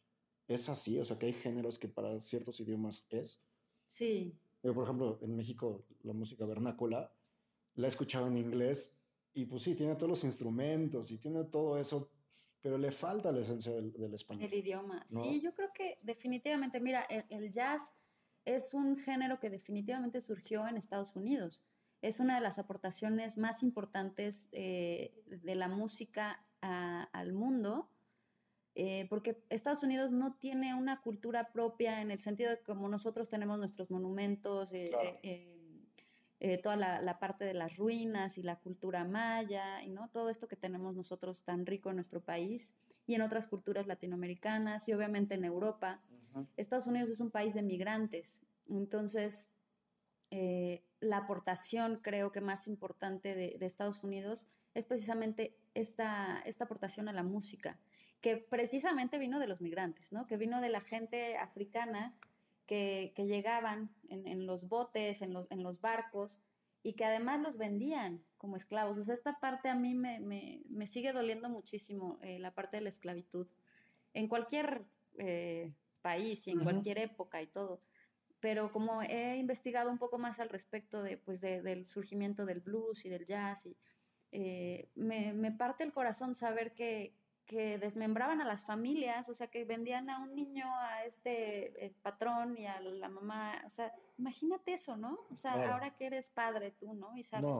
[0.49, 0.99] es así?
[0.99, 3.41] O sea, que hay géneros que para ciertos idiomas es.
[3.87, 4.37] Sí.
[4.61, 7.11] por ejemplo, en México la música vernácula
[7.75, 8.95] la he escuchado en inglés
[9.33, 12.11] y pues sí, tiene todos los instrumentos y tiene todo eso,
[12.61, 14.43] pero le falta la esencia del, español.
[14.43, 15.05] El idioma.
[15.07, 17.81] Sí, yo creo que definitivamente, mira, el jazz
[18.45, 21.63] es un género que definitivamente surgió en Estados Unidos
[22.01, 27.89] es una de las aportaciones más importantes eh, de la música al mundo,
[28.75, 33.29] eh, porque Estados Unidos no tiene una cultura propia en el sentido de como nosotros
[33.29, 34.71] tenemos nuestros monumentos,
[36.41, 40.09] eh, toda la, parte de las ruinas y la cultura maya, y ¿no?
[40.09, 44.87] todo esto que tenemos nosotros tan rico en nuestro país y en otras culturas latinoamericanas
[44.87, 46.01] y obviamente en Europa.
[46.55, 49.49] Estados Unidos es un país de migrantes, entonces
[50.31, 57.09] eh, la aportación creo que más importante de, Estados Unidos es precisamente esta, esta aportación
[57.09, 57.79] a la música,
[58.21, 60.27] que precisamente vino de los migrantes, ¿no?
[60.27, 62.15] que vino de la gente africana
[62.65, 66.39] que, llegaban en, los botes, en los, en los, barcos,
[66.83, 68.97] y que además los vendían como esclavos.
[68.97, 72.81] O sea, esta parte a mí me, me, sigue doliendo muchísimo, eh, la parte de
[72.81, 73.47] la esclavitud,
[74.13, 74.85] en cualquier
[75.17, 77.81] eh, país y en cualquier época y todo
[78.39, 83.05] pero como he investigado un poco más al respecto de, pues del surgimiento del blues
[83.05, 83.77] y del jazz, y,
[84.31, 87.15] eh, me, me, parte el corazón saber que,
[87.49, 91.93] que, desmembraban a las familias, o sea, que vendían a un niño a este eh,
[92.03, 95.19] patrón y a la mamá, o sea, imagínate eso, ¿no?
[95.31, 97.17] O sea, ahora que eres padre tú, ¿no?
[97.17, 97.55] Y sabes,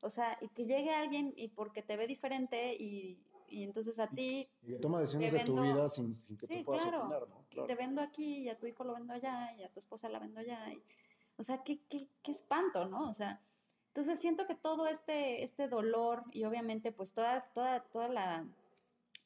[0.00, 4.06] o sea, y que llegue alguien y porque te ve diferente y, y entonces a
[4.06, 4.48] ti...
[4.62, 7.66] Y que toma decisiones de tu vida sin, que tú puedas claro, ¿no?
[7.66, 10.20] Te vendo aquí y a tu hijo lo vendo allá y a tu esposa la
[10.20, 10.72] vendo allá.
[10.72, 10.80] Y,
[11.36, 13.10] o sea, qué, qué, qué espanto, ¿no?
[13.10, 13.40] O sea,
[13.88, 18.46] entonces siento que todo este, este dolor y obviamente pues toda, toda, toda la,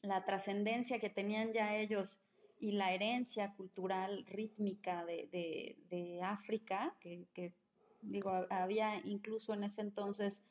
[0.01, 2.21] la trascendencia que tenían ya ellos
[2.59, 7.53] y la herencia cultural rítmica de, de, de África, que, que,
[8.01, 10.43] digo, había incluso en ese entonces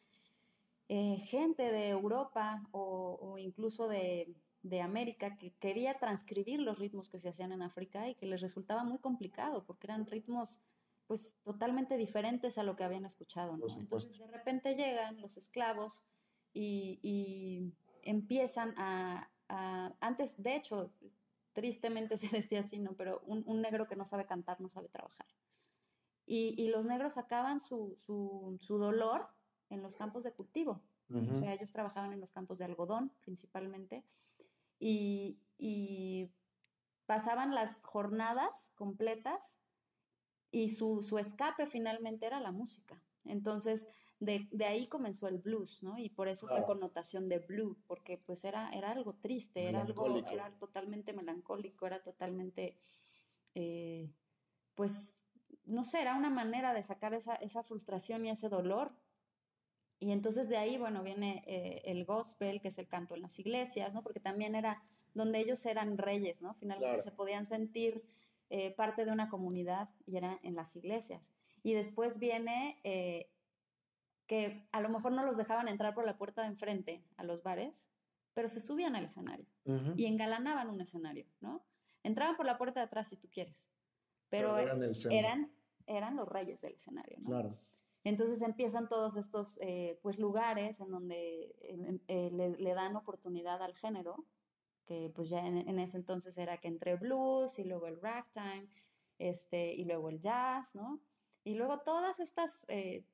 [0.92, 4.34] eh, gente de Europa o, incluso de,
[4.82, 8.82] América que quería transcribir los ritmos que se hacían en África y que les resultaba
[8.82, 10.60] muy complicado porque eran ritmos
[11.06, 13.54] pues totalmente diferentes a lo que habían escuchado.
[13.54, 16.02] Entonces de repente llegan los esclavos
[16.52, 19.30] y, empiezan a,
[20.00, 20.92] antes, de hecho,
[21.52, 22.94] tristemente se decía así, ¿no?
[22.94, 25.26] Pero un, negro que no sabe cantar no sabe trabajar.
[26.26, 29.26] Y, los negros acaban su, su, su dolor
[29.68, 30.80] en los campos de cultivo.
[31.12, 34.04] O sea, ellos trabajaban en los campos de algodón principalmente
[34.78, 36.30] y, y
[37.04, 39.60] pasaban las jornadas completas
[40.52, 43.02] y su, su, escape finalmente era la música.
[43.24, 43.88] Entonces,
[44.20, 45.98] de, de, ahí comenzó el blues, ¿no?
[45.98, 50.06] Y por eso esta connotación de blue, porque pues era, era algo triste, era algo,
[50.30, 52.76] era totalmente melancólico, era totalmente,
[53.54, 54.09] eh,
[54.74, 55.14] pues,
[55.64, 58.92] no sé, era una manera de sacar esa, esa frustración y ese dolor
[60.00, 63.38] y entonces de ahí, bueno, viene eh, el gospel, que es el canto en las
[63.38, 64.02] iglesias, ¿no?
[64.02, 66.54] Porque también era donde ellos eran reyes, ¿no?
[66.54, 68.02] Finalmente se podían sentir
[68.48, 71.35] eh, parte de una comunidad y era en las iglesias.
[71.62, 73.28] Y después viene eh,
[74.30, 77.42] que a lo mejor no los dejaban entrar por la puerta de enfrente a los
[77.42, 77.88] bares,
[78.32, 79.48] pero se subían al escenario
[79.96, 81.64] y engalanaban un escenario, ¿no?
[82.04, 83.72] Entraban por la puerta de atrás si tú quieres,
[84.28, 85.52] pero, eran, eran,
[85.84, 87.28] eran, los reyes del escenario, ¿no?
[87.28, 87.50] Claro.
[88.04, 91.52] Entonces empiezan todos estos eh, pues lugares en donde
[92.06, 94.26] eh, le, dan oportunidad al género,
[94.86, 98.68] que pues ya en, ese entonces era que entre blues y luego el ragtime,
[99.18, 101.00] este, y luego el jazz, ¿no?
[101.42, 103.04] Y luego todas estas eh,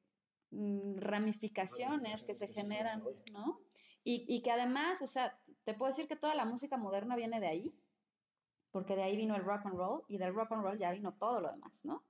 [0.97, 3.61] ramificaciones que se generan, ¿no?
[4.05, 7.41] Y, y, que además, o sea, te puedo decir que toda la música moderna viene
[7.41, 7.75] de ahí,
[8.71, 11.15] porque de ahí vino el rock and roll y del rock and roll ya vino
[11.15, 12.05] todo lo demás, ¿no?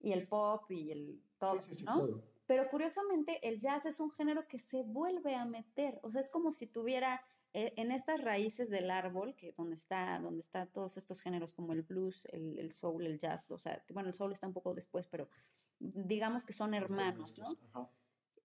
[0.00, 2.22] y el pop y el todo, ¿no?
[2.46, 6.30] Pero curiosamente el jazz es un género que se vuelve a meter, o sea, es
[6.30, 10.96] como si tuviera eh, en estas raíces del árbol, que donde está, donde está todos
[10.96, 14.32] estos géneros como el blues, el, el soul, el jazz, o sea, bueno, el soul
[14.32, 15.28] está un poco después, pero
[15.78, 17.90] digamos que son hermanos, ¿no?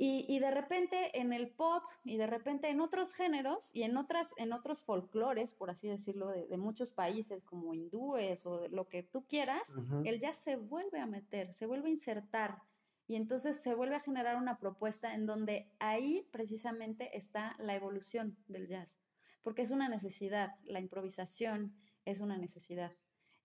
[0.06, 4.34] Y, de repente en el pop y de repente en otros géneros y en, otras,
[4.38, 9.26] en otros folclores, por así decirlo, de, muchos países como hindúes o lo que tú
[9.28, 9.62] quieras,
[10.04, 12.62] el jazz se vuelve a meter, se vuelve a insertar
[13.08, 18.38] y entonces se vuelve a generar una propuesta en donde ahí precisamente está la evolución
[18.48, 19.00] del jazz,
[19.42, 22.92] porque es una necesidad, la improvisación es una necesidad.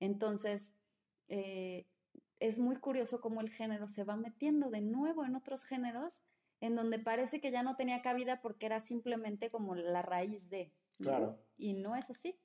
[0.00, 0.74] Entonces,
[1.28, 1.86] eh,
[2.40, 6.22] es muy curioso cómo el género se va metiendo de nuevo en otros géneros
[6.60, 10.72] en donde parece que ya no tenía cabida porque era simplemente como la raíz de.
[10.98, 11.38] Claro.
[11.56, 12.38] Y no es así.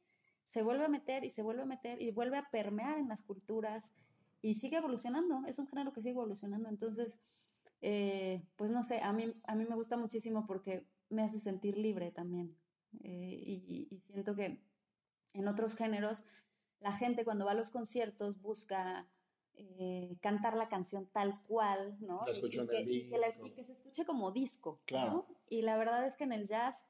[0.46, 3.24] Se vuelve a meter y se vuelve a meter y vuelve a permear en las
[3.24, 3.94] culturas
[4.42, 5.44] y sigue evolucionando.
[5.48, 6.70] Es un género que sigue evolucionando.
[6.70, 7.18] Entonces,
[7.82, 11.78] eh, pues no sé, a mí, a mí me gusta muchísimo porque me hace sentir
[11.78, 12.56] libre también.
[13.02, 14.62] Eh, y, y siento que
[15.34, 16.24] en otros géneros,
[16.80, 19.08] la gente cuando va a los conciertos busca
[19.56, 22.24] eh, cantar la canción tal cual, ¿no?
[22.26, 25.28] La y, que, y, que se escuche como disco, claro.
[25.50, 26.86] Y la verdad es que en el jazz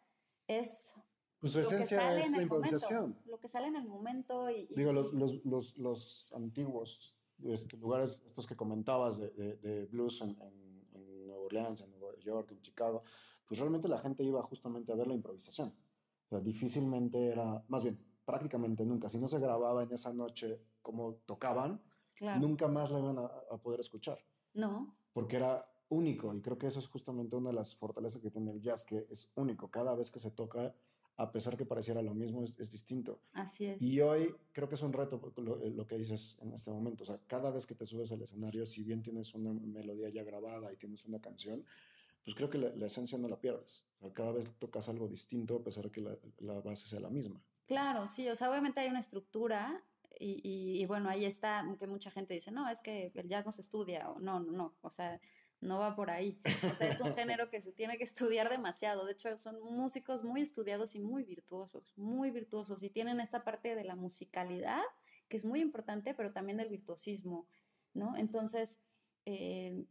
[0.48, 0.94] es...
[1.40, 3.20] Pues su esencia es la improvisación.
[3.26, 4.68] lo que sale en el momento y...
[4.68, 10.30] Digo, los, los, los, los antiguos este, lugares, estos que comentabas de, de, blues en,
[10.42, 13.04] en, en Nueva Orleans, en Nueva York, en Chicago,
[13.46, 15.74] pues realmente la gente iba justamente a ver la improvisación.
[16.26, 20.62] O sea, difícilmente era, más bien, prácticamente nunca, si no se grababa en esa noche
[20.82, 21.82] como tocaban,
[22.40, 24.20] nunca más la iban a, poder escuchar.
[24.54, 24.96] No.
[25.14, 28.52] Porque era único y creo que eso es justamente una de las fortalezas que tiene
[28.52, 29.70] el jazz, que es único.
[29.70, 30.74] Cada vez que se toca,
[31.18, 33.20] a pesar que pareciera lo mismo, es, distinto.
[33.34, 33.82] Así es.
[33.82, 37.04] Y hoy creo que es un reto lo, eh, lo, que dices en este momento.
[37.04, 40.24] O sea, cada vez que te subes al escenario, si bien tienes una melodía ya
[40.24, 41.64] grabada y tienes una canción,
[42.24, 43.86] pues creo que la, esencia no la pierdes.
[43.98, 47.00] O sea, cada vez tocas algo distinto a pesar de que la, la base sea
[47.00, 47.42] la misma.
[47.68, 49.84] Claro, sí, o sea, obviamente hay una estructura
[50.20, 53.62] y, bueno, ahí está que mucha gente dice, no, es que el jazz no se
[53.62, 55.20] estudia, o no, no, no, o sea,
[55.64, 56.40] no va por ahí.
[56.70, 59.06] O sea, es un género que se tiene que estudiar demasiado.
[59.06, 63.76] De hecho, son músicos muy estudiados y muy virtuosos, muy virtuosos, y tienen esta parte
[63.76, 64.82] de la musicalidad,
[65.30, 67.48] que es muy importante, pero también del virtuosismo,
[67.94, 68.16] ¿no?
[68.18, 68.82] Entonces,
[69.26, 69.86] eh,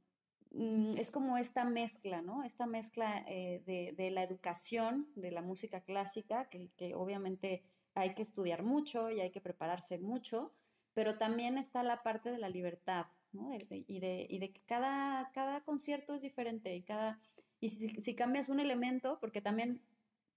[0.50, 2.44] mm, es como esta mezcla, ¿no?
[2.44, 8.14] Esta mezcla eh, de, de, la educación, de la música clásica, que, que obviamente hay
[8.14, 10.52] que estudiar mucho y hay que prepararse mucho,
[10.94, 13.54] pero también está la parte de la libertad, ¿no?
[13.54, 13.58] y,
[14.00, 17.20] de, y, de, que cada, cada concierto es diferente y cada...
[17.60, 19.80] Y si, cambias un elemento, porque también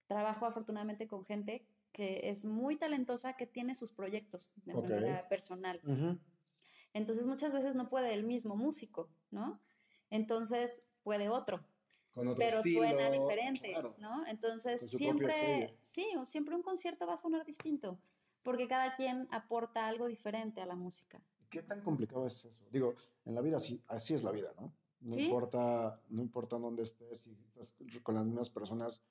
[0.06, 5.80] trabajo afortunadamente con gente que es muy talentosa, que tiene sus proyectos de manera personal.
[6.92, 9.60] Entonces muchas veces no puede el mismo músico, ¿no?
[10.08, 11.64] Entonces puede otro
[12.36, 14.26] pero suena diferente, ¿no?
[14.26, 17.98] Entonces siempre, sí, siempre un concierto va a sonar distinto,
[18.42, 21.20] porque cada quien aporta algo diferente a la música.
[21.50, 22.66] ¿Qué tan complicado es eso?
[22.70, 24.72] Digo, en la vida así, así es la vida, ¿no?
[25.00, 29.04] No importa, no importa dónde estés, si estás con las mismas personas,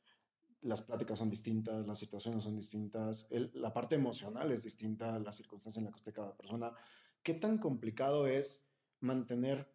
[0.62, 5.80] las pláticas son distintas, las situaciones son distintas, la parte emocional es distinta, la circunstancia
[5.80, 6.74] en la que esté cada persona.
[7.22, 8.66] ¿Qué tan complicado es
[9.00, 9.70] mantener,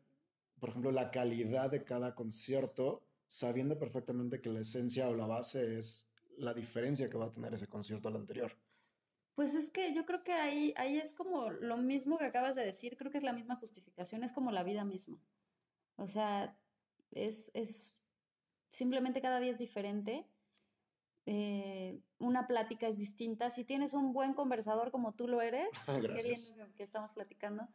[0.59, 5.79] por ejemplo, la calidad de cada concierto sabiendo perfectamente que la esencia o la base
[5.79, 8.59] es la diferencia que va a tener ese concierto al anterior.
[9.37, 12.65] Pues es que yo creo que ahí, ahí es como lo mismo que acabas de
[12.65, 15.23] decir, creo que es la misma justificación, es como la vida misma.
[15.95, 16.59] O sea,
[17.13, 17.97] es, es
[18.69, 20.27] simplemente cada día es diferente.
[21.25, 23.51] Eh, una plática es distinta.
[23.51, 27.69] Si tienes un buen conversador como tú lo eres, qué bien que estamos platicando,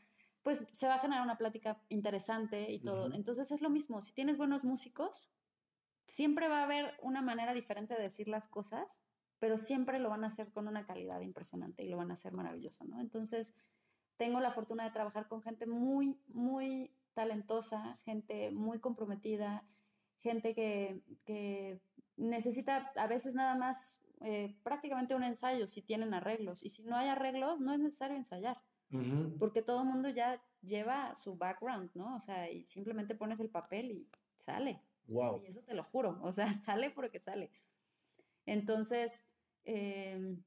[0.43, 3.13] pues se va a generar una plática interesante y todo.
[3.13, 4.01] Entonces es lo mismo.
[4.01, 5.29] Si tienes buenos músicos,
[6.05, 9.01] siempre va a haber una manera diferente de decir las cosas,
[9.39, 12.33] pero siempre lo van a hacer con una calidad impresionante y lo van a hacer
[12.33, 12.99] maravilloso, ¿no?
[13.01, 13.53] Entonces,
[14.17, 19.65] tengo la fortuna de trabajar con gente muy, muy talentosa, gente muy comprometida,
[20.19, 21.81] gente que, que
[22.17, 26.63] necesita a veces nada más eh, prácticamente un ensayo si tienen arreglos.
[26.63, 28.61] Y si no hay arreglos, no es necesario ensayar.
[29.39, 32.15] Porque todo el mundo ya lleva su background, ¿no?
[32.15, 34.81] O sea, y simplemente pones el papel y sale.
[35.43, 37.51] Y eso te lo juro, o sea, sale porque sale.
[38.45, 39.23] Entonces,
[39.63, 40.43] em,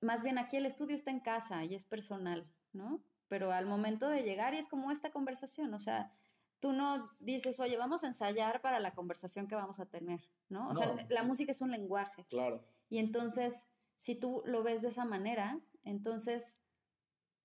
[0.00, 3.02] más bien aquí el estudio está en casa y es personal, ¿no?
[3.28, 6.12] Pero al momento de llegar y es como esta conversación, o sea,
[6.58, 10.68] tú no dices, oye, vamos a ensayar para la conversación que vamos a tener, ¿no?
[10.68, 12.26] O sea, la música es un lenguaje.
[12.28, 12.62] Claro.
[12.88, 16.58] Y entonces, si tú lo ves de esa manera, entonces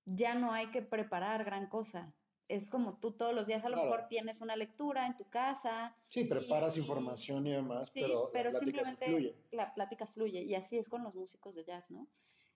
[0.05, 2.13] ya no hay que preparar gran cosa
[2.47, 5.95] es como tú todos los días a lo mejor tienes una lectura en tu casa.
[6.07, 9.35] Sí, preparas información y demás, pero, la simplemente fluye.
[9.51, 12.07] la plática fluye y así es con los músicos de jazz, ¿no?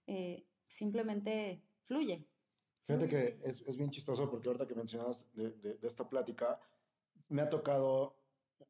[0.07, 2.27] Eh, simplemente fluye.
[2.85, 6.59] Fíjate que es, es, bien chistoso porque ahorita que mencionas de, de, de, esta plática,
[7.27, 8.15] me ha tocado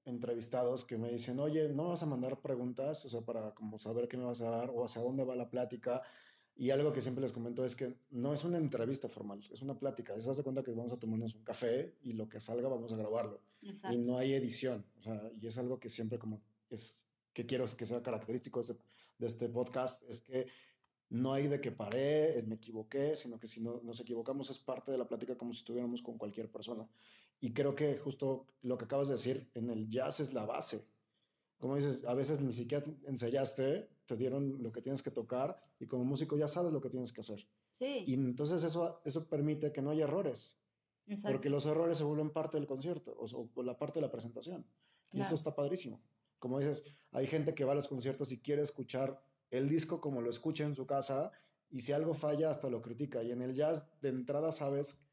[0.05, 3.05] entrevistados que me dicen, oye, ¿no vas a mandar preguntas?
[3.05, 5.49] O sea, para como saber qué me vas a dar o hacia dónde va la
[5.49, 6.01] plática.
[6.59, 9.79] Y algo que siempre les comento es que no es una entrevista formal, es una
[9.79, 10.19] plática.
[10.19, 12.97] Se hace cuenta que vamos a tomarnos un café y lo que salga vamos a
[12.97, 13.39] grabarlo.
[13.61, 14.85] Y no hay edición.
[14.99, 17.01] O sea, y es algo que siempre como es
[17.31, 20.47] que quiero que sea característico de este, podcast, es que
[21.09, 24.91] no hay de que paré, me equivoqué, sino que si no, nos equivocamos es parte
[24.91, 26.85] de la plática como si estuviéramos con cualquier persona.
[27.39, 30.83] Y creo que justo lo que acabas de decir, en el jazz es la base.
[31.59, 35.87] Como dices, a veces ni siquiera ensayaste, te dieron lo que tienes que tocar y
[35.87, 37.45] como músico ya sabes lo que tienes que hacer.
[37.71, 38.05] Sí.
[38.07, 40.57] Y entonces eso, eso permite que no haya errores.
[41.07, 41.33] Exacto.
[41.33, 44.65] Porque los errores se vuelven parte del concierto o, o la parte de la presentación.
[45.11, 46.01] Y eso está padrísimo.
[46.37, 50.21] Como dices, hay gente que va a los conciertos y quiere escuchar el disco como
[50.21, 51.31] lo escucha en su casa
[51.69, 53.23] y si algo falla hasta lo critica.
[53.23, 55.05] Y en el jazz de entrada sabes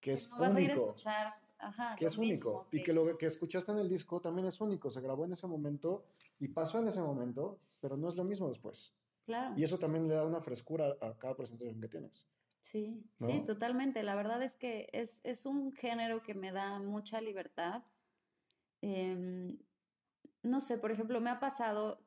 [0.00, 3.16] que es no vas a ir a escuchar, ajá, que es único y que lo
[3.16, 4.90] que escuchaste en el disco también es único.
[4.90, 6.04] Se grabó en ese momento
[6.38, 8.96] y pasó en ese momento, pero no es lo mismo después.
[9.24, 9.54] Claro.
[9.56, 12.28] Y eso también le da una frescura a cada presentación que tienes.
[12.60, 13.28] Sí, ¿no?
[13.28, 14.02] sí, totalmente.
[14.02, 17.84] La verdad es que es, es un género que me da mucha libertad.
[18.82, 19.58] Em,
[20.42, 22.00] no sé, por ejemplo, me ha pasado,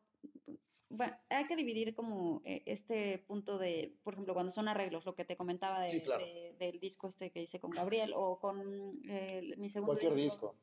[0.90, 5.16] bueno, hay que dividir como eh, este punto de, por ejemplo, cuando son arreglos, lo
[5.16, 6.24] que te comentaba de- Sí, claro.
[6.26, 10.56] de- del disco este que hice con Gabriel o con eh, mi segundo Cualquier disco,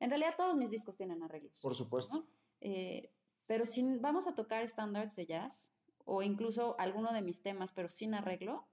[0.00, 1.60] En realidad todos mis discos tienen arreglos.
[1.60, 2.18] por supuesto.
[2.18, 2.26] ¿no?
[2.60, 3.10] Eh,
[3.46, 5.72] pero si vamos a tocar estándares de jazz
[6.04, 8.66] o incluso alguno de mis temas, pero sin arreglo,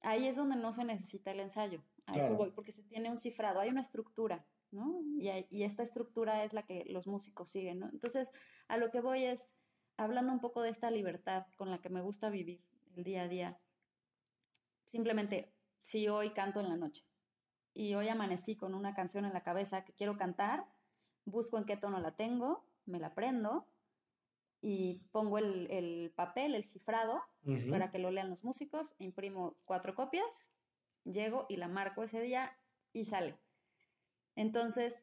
[0.00, 1.82] ahí es donde no se necesita el ensayo.
[2.06, 2.36] A eso Claro.
[2.36, 5.00] voy, porque se tiene un cifrado, hay una estructura, ¿no?
[5.18, 7.88] Y, y esta estructura es la que los músicos siguen, ¿no?
[7.90, 8.30] Entonces,
[8.68, 9.50] a lo que voy es,
[9.98, 12.62] hablando un poco de esta libertad con la que me gusta vivir
[12.96, 13.58] el día a día,
[14.84, 17.04] simplemente, si hoy canto en la noche
[17.74, 20.64] y hoy amanecí con una canción en la cabeza que quiero cantar,
[21.24, 23.66] busco en qué tono la tengo, me la prendo
[24.60, 27.20] y pongo el, el papel, el cifrado,
[27.70, 30.50] para que lo lean los músicos, imprimo cuatro copias,
[31.04, 32.56] llego y la marco ese día
[32.92, 33.36] y sale.
[34.36, 35.00] Entonces,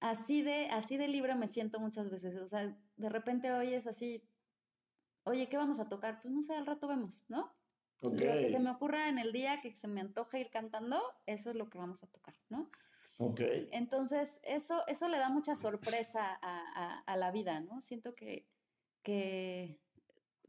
[0.00, 2.36] así de, así de libre me siento muchas veces.
[2.40, 4.22] O sea, de repente hoy es así,
[5.24, 6.20] oye, ¿qué vamos a tocar?
[6.20, 7.52] Pues no sé, al rato vemos, ¿no?
[8.02, 8.20] Ok.
[8.20, 11.50] Lo que se me ocurra en el día, que se me antoja ir cantando, eso
[11.50, 12.70] es lo que vamos a tocar, ¿no?
[13.18, 13.40] Ok.
[13.72, 17.80] Entonces, eso, eso le da mucha sorpresa a, a- a la vida, ¿no?
[17.82, 18.48] Siento que,
[19.02, 19.78] que,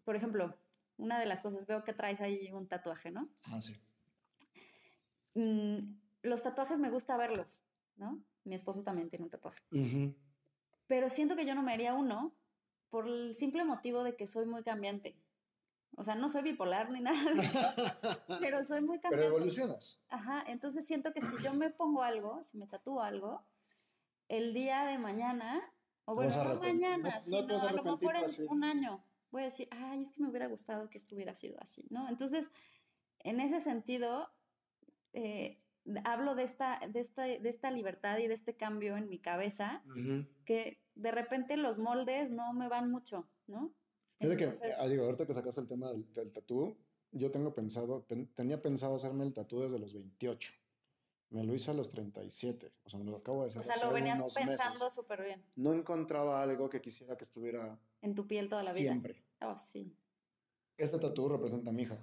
[0.06, 0.58] por ejemplo,
[0.98, 3.30] una de las cosas, veo que traes ahí un tatuaje, ¿no?
[3.44, 3.76] Ah, sí.
[5.34, 7.64] Mm, los tatuajes me gusta verlos,
[8.02, 8.20] ¿no?
[8.44, 9.62] Mi esposo también tiene un tatuaje.
[10.88, 12.34] Pero siento que yo no me haría uno
[12.90, 15.16] por el simple motivo de que soy muy cambiante.
[15.96, 17.14] O sea, no soy bipolar ni nada,
[18.42, 19.36] pero soy muy Pero cambiante.
[19.36, 20.02] evolucionas.
[20.10, 23.46] Ajá, entonces siento que si yo me pongo algo, si me tatúo algo,
[24.28, 25.62] el día de mañana,
[26.06, 29.04] o bueno, no mañana, No- no sino vas a a lo mejor en un año,
[29.30, 32.10] voy a decir, ay, es que me hubiera gustado que esto hubiera sido así, ¿no?
[32.10, 32.50] Entonces,
[33.20, 34.30] en ese sentido,
[35.14, 35.62] eh,
[36.04, 39.84] hablo de esta, de, esta, de esta libertad y de este cambio en mi cabeza,
[40.46, 43.74] que de repente los moldes no me van mucho, ¿no?
[44.20, 46.78] Entonces- ah, digo, ahorita que sacaste el tema del, del tatú,
[47.12, 50.54] yo tengo pensado, pen- tenía pensado hacerme el tatú desde los 28.
[51.32, 52.72] Me lo hice a los 37.
[52.84, 54.94] O sea, me lo acabo de hacer O sea, lo venías unos pensando meses.
[54.94, 58.92] súper bien, No encontraba algo que quisiera que estuviera en tu piel toda la vida.
[58.92, 59.24] siempre.
[59.42, 59.96] Oh, sí,
[60.78, 61.98] Este tatú representa a mi hija.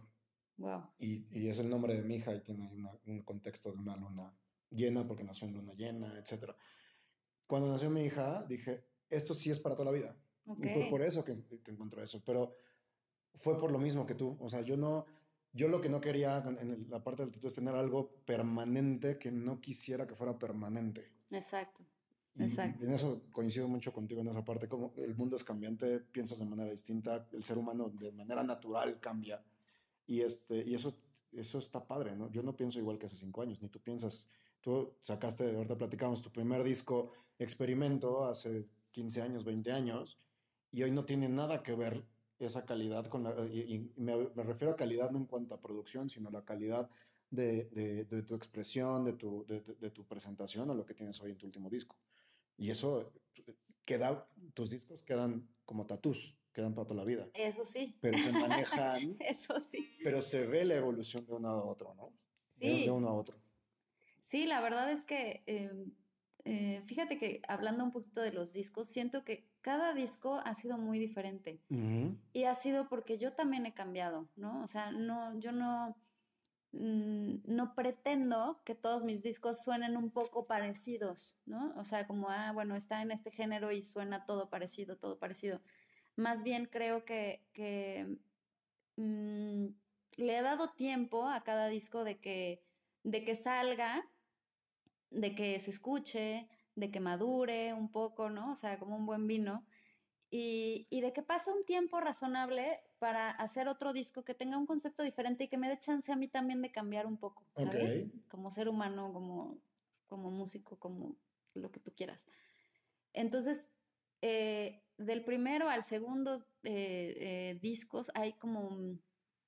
[0.58, 0.82] Wow.
[0.98, 3.96] Y, y es el nombre de mi hija y tiene una- un contexto de una
[3.96, 4.32] luna
[4.70, 6.52] llena porque nació en luna llena, etc.
[7.46, 10.16] Cuando nació mi hija, dije, esto sí es para toda la vida.
[10.62, 12.22] Y fue por eso que te encontré eso.
[12.24, 12.54] Pero
[13.34, 14.36] fue por lo mismo que tú.
[14.40, 15.06] O sea, yo no,
[15.52, 19.30] yo lo que no quería en- la parte del tatu es tener algo permanente que
[19.30, 21.10] no quisiera que fuera permanente.
[21.30, 21.84] Exacto.
[22.34, 22.84] Y Exacto.
[22.84, 26.44] en eso coincido mucho contigo en esa parte, como el mundo es cambiante, piensas de
[26.44, 29.42] manera distinta, el ser humano de manera natural cambia.
[30.08, 30.98] Y, este, y eso,
[31.32, 32.30] eso está padre, ¿no?
[32.32, 34.30] Yo no pienso igual que hace cinco años, ni tú piensas.
[34.62, 40.18] Tú sacaste, ahorita platicamos, tu primer disco experimento hace 15 años, 20 años,
[40.72, 42.06] y hoy no tiene nada que ver
[42.38, 43.34] esa calidad con la...
[43.96, 46.90] Me, refiero a calidad no en cuanto a producción, sino la calidad
[47.30, 47.66] de,
[48.06, 51.44] de- tu expresión, de tu, de, tu presentación a lo que tienes hoy en tu
[51.46, 52.00] último disco.
[52.56, 53.54] Y eso eh,
[53.84, 57.96] queda, tus discos quedan como tatús, quedan para toda la vida, Eso sí.
[58.00, 59.88] pero se manejan, Eso sí.
[60.02, 62.12] pero se ve la evolución de uno a otro, ¿no?
[62.58, 62.84] Sí.
[62.84, 63.36] de uno a otro.
[64.22, 65.86] Sí, la verdad es que, eh,
[66.44, 70.78] eh, fíjate que hablando un poquito de los discos, siento que cada disco ha sido
[70.78, 71.60] muy diferente.
[72.32, 74.64] Y ha sido porque yo también he cambiado, ¿no?
[74.64, 75.96] O sea, no, yo no,
[76.72, 81.72] mm, no pretendo que todos mis discos suenen un poco parecidos, ¿no?
[81.76, 85.60] O sea, como, ah, bueno, está en este género y suena todo parecido, todo parecido.
[86.18, 88.18] Más bien creo que, que
[88.96, 89.66] mm,
[90.16, 92.60] le he dado tiempo a cada disco de que,
[93.04, 94.04] de que salga,
[95.10, 98.50] de que se escuche, de que madure un poco, ¿no?
[98.50, 99.64] O sea, como un buen vino.
[100.28, 104.66] Y, y de que pase un tiempo razonable para hacer otro disco que tenga un
[104.66, 108.10] concepto diferente y que me dé chance a mí también de cambiar un poco, ¿sabes?
[108.28, 109.56] Como ser humano, como,
[110.08, 111.14] como músico, como
[111.54, 112.26] lo que tú quieras.
[113.12, 113.70] Entonces,
[114.20, 117.14] eh, del primero al segundo eh,
[117.54, 118.98] eh, discos hay como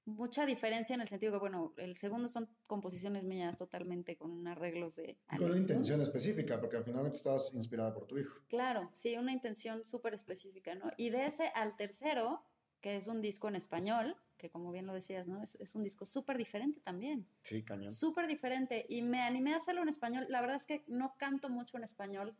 [0.06, 4.96] mucha diferencia en el sentido que, bueno, el segundo son composiciones mías totalmente con arreglos
[4.96, 5.18] de...
[5.36, 8.40] con una intención específica, porque al final estabas inspirada por tu hijo.
[8.48, 10.90] Claro, sí, una intención súper específica, ¿no?
[10.96, 12.42] Y de ese al tercero,
[12.80, 15.42] que es un disco en español, que como bien lo decías, ¿no?
[15.42, 17.26] Es, es un disco súper diferente también.
[17.42, 17.90] Sí, cañón.
[17.90, 18.86] Súper diferente.
[18.88, 20.24] Y me animé a hacerlo en español.
[20.28, 22.34] La verdad es que no canto mucho en español.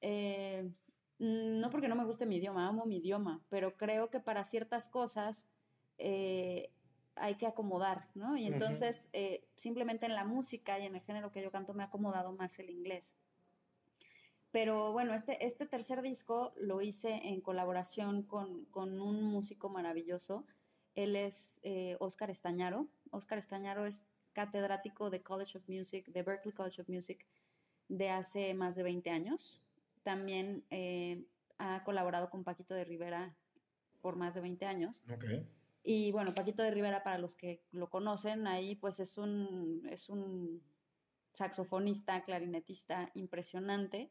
[0.00, 0.72] Eh,
[1.18, 4.88] no porque no me guste mi idioma, amo mi idioma, pero creo que para ciertas
[4.88, 5.46] cosas
[5.98, 6.70] eh,
[7.16, 8.36] hay que acomodar, ¿no?
[8.36, 11.82] Y entonces eh, simplemente en la música y en el género que yo canto me
[11.82, 13.16] ha acomodado más el inglés.
[14.52, 20.46] Pero bueno, este, este tercer disco lo hice en colaboración con, con un músico maravilloso.
[20.94, 21.60] Él es
[21.98, 22.88] Oscar Estañaro.
[23.10, 24.02] Oscar Estañaro es
[24.32, 27.26] catedrático de College of Music, de Berkeley College of Music,
[27.88, 29.60] de hace más de 20 años.
[30.02, 31.24] También eh,
[31.58, 33.36] ha colaborado con Paquito de Rivera
[34.00, 35.04] por más de 20 años.
[35.82, 40.08] Y bueno, Paquito de Rivera, para los que lo conocen, ahí pues es un, es
[40.08, 40.62] un
[41.32, 44.10] saxofonista, clarinetista impresionante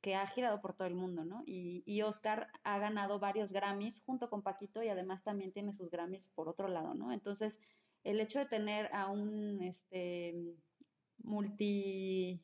[0.00, 1.42] que ha girado por todo el mundo, ¿no?
[1.44, 5.90] Y, y, Oscar ha ganado varios Grammys junto con Paquito y además también tiene sus
[5.90, 7.12] Grammys por otro lado, ¿no?
[7.12, 7.58] Entonces,
[8.04, 10.54] el hecho de tener a un este,
[11.18, 12.40] multi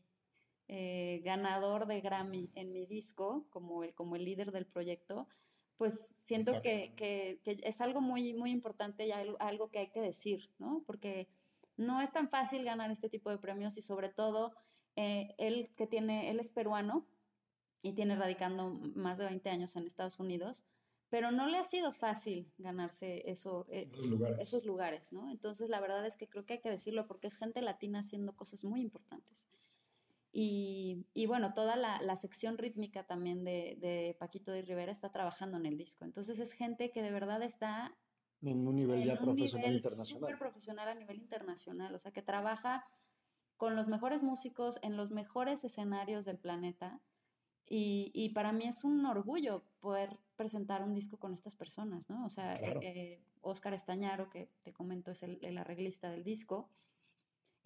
[0.69, 5.29] eh, ganador de Grammy en mi disco, como el, como el líder del proyecto,
[5.77, 10.51] pues siento que, que, es algo muy, muy importante y algo, que hay que decir,
[10.59, 10.83] ¿no?
[10.87, 11.29] Porque
[11.77, 14.55] no es tan fácil ganar este tipo de premios y sobre todo
[14.97, 17.07] eh, él que tiene, él es peruano
[17.83, 20.65] y tiene radicando más de 20 años en Estados Unidos,
[21.11, 24.39] pero no le ha sido fácil ganarse eso, eh, lugares.
[24.47, 25.31] esos lugares, ¿no?
[25.31, 28.35] Entonces la verdad es que creo que hay que decirlo porque es gente latina haciendo
[28.35, 29.47] cosas muy importantes.
[30.37, 35.13] Y, y bueno, toda la, la, sección rítmica también de, de, Paquito de Rivera está
[35.13, 36.05] trabajando en el disco.
[36.05, 37.97] Entonces es gente que de verdad está...
[38.43, 40.21] En un nivel ya profesional internacional.
[40.21, 42.85] Súper profesional a nivel internacional, o sea, que trabaja
[43.57, 47.01] con los mejores músicos en los mejores escenarios del planeta.
[47.65, 52.27] Y, y para mí es un orgullo poder presentar un disco con estas personas, ¿no?
[52.27, 56.69] O sea, eh, Oscar Estañaro, que te comento, es el, el arreglista del disco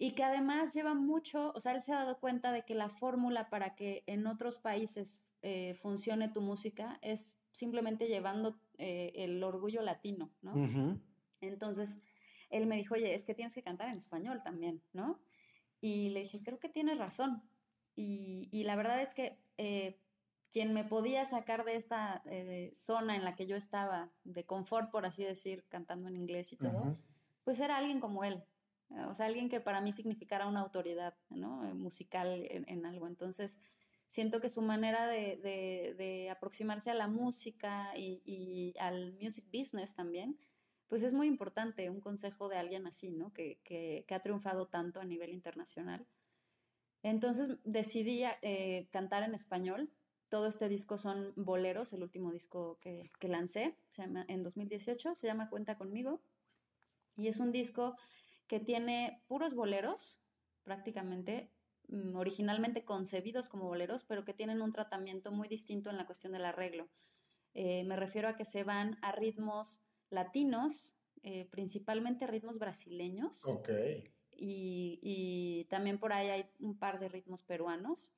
[0.01, 2.87] y que además lleva mucho, o sea, él se ha dado cuenta de que la
[2.87, 9.43] fórmula para que en otros países eh, funcione tu música es simplemente llevando eh, el
[9.43, 10.53] orgullo latino, ¿no?
[11.41, 11.99] Entonces,
[12.49, 15.19] él me dijo, oye, es que tienes que cantar en español también, ¿no?
[15.81, 17.43] Y le dije, creo que tienes razón.
[17.97, 19.99] Y, y la verdad es que eh,
[20.49, 22.23] quien me podía sacar de esta
[22.73, 26.57] zona en la que yo estaba, de confort, por así decir, cantando en inglés y
[26.57, 26.97] todo,
[27.43, 28.45] pues era alguien como él,
[29.07, 31.65] o sea, alguien que para mí significara una autoridad ¿no?
[31.65, 33.07] Eh, musical en, algo.
[33.07, 33.59] Entonces,
[34.07, 35.37] siento que su manera de,
[35.97, 40.39] de, aproximarse a la música y, y, al music business también,
[40.87, 43.31] pues es muy importante, un consejo de alguien así, ¿no?
[43.31, 46.07] Que, que, que ha triunfado tanto a nivel internacional.
[47.03, 49.91] Entonces decidí eh, cantar en español.
[50.29, 55.15] Todo este disco son boleros, el último disco que, que lancé, se llama, en 2018,
[55.15, 56.21] se llama Cuenta conmigo.
[57.15, 57.95] Y es un disco
[58.49, 60.19] que tiene puros boleros,
[60.63, 61.53] prácticamente,
[61.87, 66.33] mm, originalmente concebidos como boleros, pero que tienen un tratamiento muy distinto en la cuestión
[66.33, 66.89] del arreglo.
[67.53, 73.45] Eh, me refiero a que se van a ritmos latinos, eh, principalmente ritmos brasileños.
[73.45, 73.69] Ok.
[74.41, 78.11] Y, también por ahí hay un par de ritmos peruanos.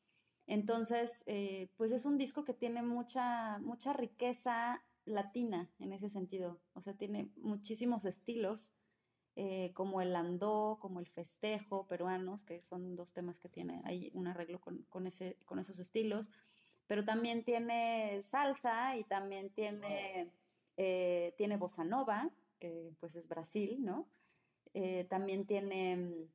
[0.47, 6.61] Entonces, eh, pues es un disco que tiene mucha, mucha riqueza latina en ese sentido.
[6.73, 8.73] O sea, tiene muchísimos estilos
[9.35, 14.11] eh, como el andó, como el festejo peruanos, que son dos temas que tiene ahí
[14.13, 16.29] un arreglo con, ese, con esos estilos,
[16.85, 20.31] pero también tiene salsa y también tiene,
[20.75, 22.29] eh, tiene bossa nova,
[22.59, 24.09] que pues es Brasil, ¿no?
[24.73, 26.27] Eh, también tiene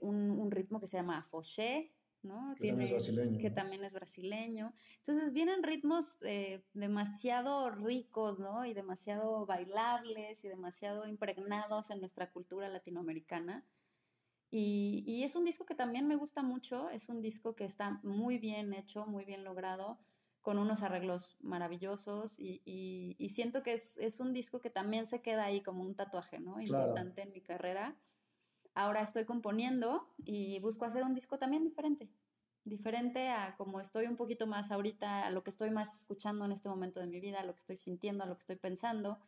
[0.00, 1.22] un, un, ritmo que se llama
[2.30, 3.38] afoxé, que también es brasileño.
[3.38, 4.74] Que también es brasileño.
[4.98, 8.64] Entonces vienen ritmos eh, demasiado ricos, ¿no?
[8.64, 13.64] Y demasiado bailables y demasiado impregnados en nuestra cultura latinoamericana.
[14.50, 18.00] Y, y, es un disco que también me gusta mucho, es un disco que está
[18.02, 19.98] muy bien hecho, muy bien logrado,
[20.42, 25.22] con unos arreglos maravillosos y, y, siento que es, es, un disco que también se
[25.22, 26.60] queda ahí como un tatuaje, ¿no?
[26.60, 27.96] Importante en mi carrera.
[28.74, 32.08] Ahora estoy componiendo y busco hacer un disco también diferente,
[32.64, 36.52] diferente a como estoy un poquito más ahorita, a lo que estoy más escuchando en
[36.52, 39.18] este momento de mi vida, a lo que estoy sintiendo, a lo que estoy pensando.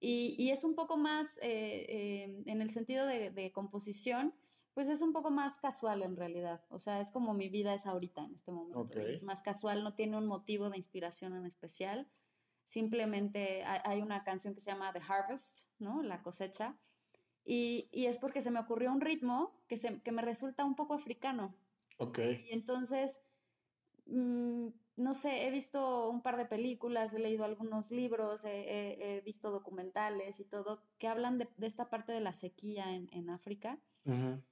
[0.00, 4.34] Y, y es un poco más, eh, eh, en el sentido de, de, composición,
[4.74, 6.64] pues es un poco más casual en realidad.
[6.68, 8.80] O sea, es como mi vida es ahorita en este momento.
[8.80, 9.14] Okay.
[9.14, 12.08] Es más casual, no tiene un motivo de inspiración en especial.
[12.66, 16.02] Simplemente hay, hay una canción que se llama The Harvest, ¿no?
[16.02, 16.76] La cosecha.
[17.44, 20.74] Y, y, es porque se me ocurrió un ritmo que, se, que me resulta un
[20.74, 21.54] poco africano.
[21.98, 22.18] Ok.
[22.48, 23.20] Y entonces,
[24.06, 29.16] mmm, no sé, he visto un par de películas, he leído algunos libros, he, he,
[29.16, 33.08] he visto documentales y todo que hablan de, de, esta parte de la sequía en,
[33.12, 33.78] en África.
[34.06, 34.42] Uh -huh.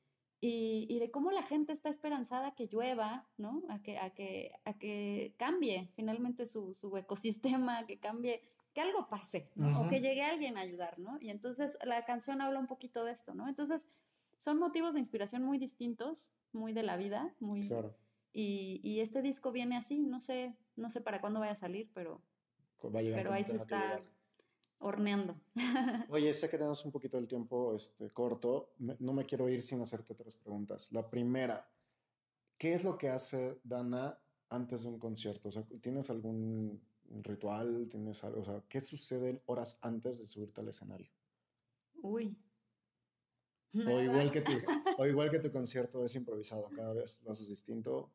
[0.40, 3.62] y, y, de cómo la gente está esperanzada que llueva, ¿no?
[3.68, 8.42] A que, a que, a que cambie finalmente su, su ecosistema, que cambie
[8.72, 9.68] que algo pase, ¿no?
[9.68, 9.86] Uh -huh.
[9.86, 11.18] O que llegue alguien a ayudar, ¿no?
[11.20, 13.48] Y entonces la canción habla un poquito de esto, ¿no?
[13.48, 13.86] Entonces
[14.38, 17.68] son motivos de inspiración muy distintos, muy de la vida, muy...
[17.68, 17.94] Claro.
[18.32, 21.90] Y, y este disco viene así, no sé, no sé para cuándo vaya a salir,
[21.92, 22.22] pero,
[22.80, 24.00] pero ahí se está
[24.78, 25.36] horneando.
[26.10, 29.80] Oye, sé que tenemos un poquito del tiempo este, corto, no me quiero ir sin
[29.82, 30.90] hacerte tres preguntas.
[30.92, 31.68] La primera,
[32.58, 34.18] ¿qué es lo que hace Dana
[34.48, 35.50] antes de un concierto?
[35.50, 36.80] O sea, ¿tienes algún
[37.22, 37.88] ritual?
[37.90, 38.40] ¿Tienes algo?
[38.40, 41.10] O sea, ¿qué sucede horas antes de subirte al escenario?
[42.02, 42.36] Uy.
[43.74, 44.52] O igual, que tu,
[44.98, 48.10] o igual que tu concierto es improvisado, cada vez lo haces distinto.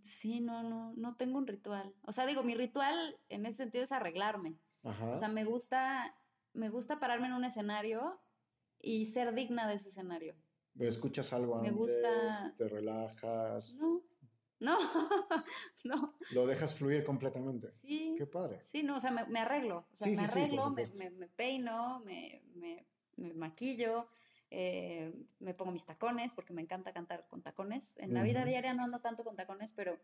[0.00, 1.94] Sí, no, no, no tengo un ritual.
[2.02, 4.58] O sea, digo, mi ritual en ese sentido es arreglarme.
[4.84, 5.10] Ajá.
[5.10, 6.16] O sea, me gusta,
[6.54, 8.20] me gusta pararme en un escenario
[8.80, 10.34] y ser digna de ese escenario.
[10.76, 12.54] Pero escuchas algo me antes, gusta...
[12.56, 13.74] te relajas.
[13.74, 14.02] No,
[14.62, 14.78] no,
[15.84, 16.14] no.
[16.30, 17.72] Lo dejas fluir completamente.
[17.74, 18.14] Sí.
[18.16, 18.60] Qué padre.
[18.62, 19.86] Sí, no, o sea, me, me arreglo.
[19.92, 22.42] O sea, sí, me sí, arreglo, sí, me, me, me, peino, me,
[23.34, 24.06] maquillo,
[24.50, 27.94] eh, me pongo mis tacones, porque me encanta cantar con tacones.
[27.98, 28.14] En uh -huh.
[28.18, 29.98] la vida diaria no ando tanto con tacones, pero...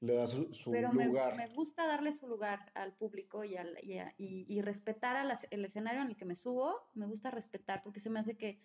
[0.00, 1.34] Le das su, su pero lugar.
[1.36, 5.16] Me, me, gusta darle su lugar al público y, al, y, a, y, y respetar
[5.50, 6.90] el escenario en el que me subo.
[6.94, 8.60] Me gusta respetar, porque se me hace que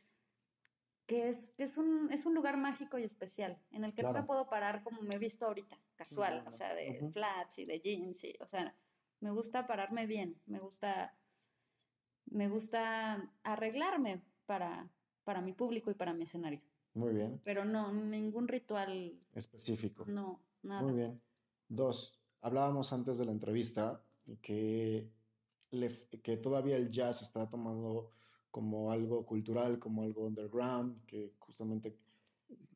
[1.10, 4.20] que es, que es, un, es un lugar mágico y especial, en el que claro.
[4.20, 7.12] me puedo parar como me he visto ahorita, casual, o sea, de uh -huh.
[7.14, 8.76] flats y de jeans, y, o sea,
[9.20, 11.18] me gusta pararme bien, me gusta,
[12.28, 14.88] me gusta arreglarme para,
[15.24, 16.62] para mi público y para mi escenario.
[16.94, 17.42] Muy bien.
[17.44, 20.06] Pero no, ningún ritual específico.
[20.06, 20.84] No, nada.
[20.84, 21.20] Muy bien.
[21.68, 24.06] Dos, hablábamos antes de la entrevista
[24.44, 25.10] que,
[25.72, 25.90] le,
[26.22, 28.12] que todavía el jazz está tomando
[28.52, 31.98] como algo cultural, como algo underground, que justamente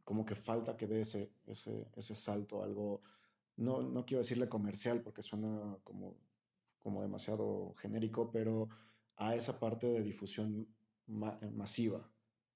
[0.04, 3.02] como que falta que dé ese, ese, ese salto, algo,
[3.58, 6.16] no, no quiero decirle comercial porque suena como,
[6.82, 8.70] como demasiado genérico, pero
[9.16, 10.68] a esa parte de difusión
[11.08, 12.10] ma masiva.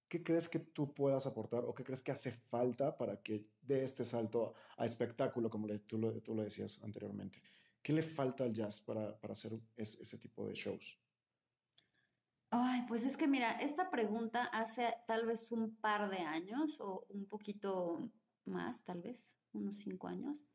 [0.10, 3.84] ¿Qué crees que tú puedas aportar o qué crees que hace falta para que dé
[3.84, 7.42] este salto a, espectáculo, como le, tú, lo, tú lo decías anteriormente?
[7.82, 10.98] ¿Qué le falta al jazz para, para hacer ese, ese tipo de shows?
[12.50, 17.06] Ay, pues es que mira, esta pregunta hace tal vez un par de años o
[17.10, 18.10] un poquito
[18.46, 20.46] más, tal vez, unos cinco años.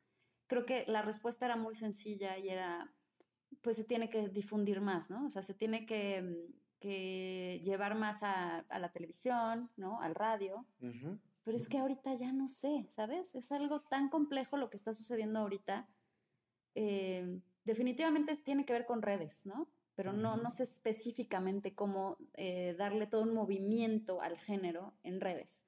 [0.46, 2.92] Creo que la respuesta era muy sencilla y era,
[3.60, 5.26] pues se tiene que difundir más, ¿no?
[5.26, 6.48] O sea, se tiene que,
[6.80, 10.00] que llevar más a, a, la televisión, ¿no?
[10.00, 10.66] Al radio.
[10.80, 11.20] Uh -huh.
[11.44, 13.34] Pero es que ahorita ya no sé, ¿sabes?
[13.34, 15.88] Es algo tan complejo lo que está sucediendo ahorita.
[16.74, 19.68] Eh, definitivamente tiene que ver con redes, ¿no?
[19.94, 25.64] Pero no, no sé específicamente cómo eh, darle todo un movimiento al género en redes.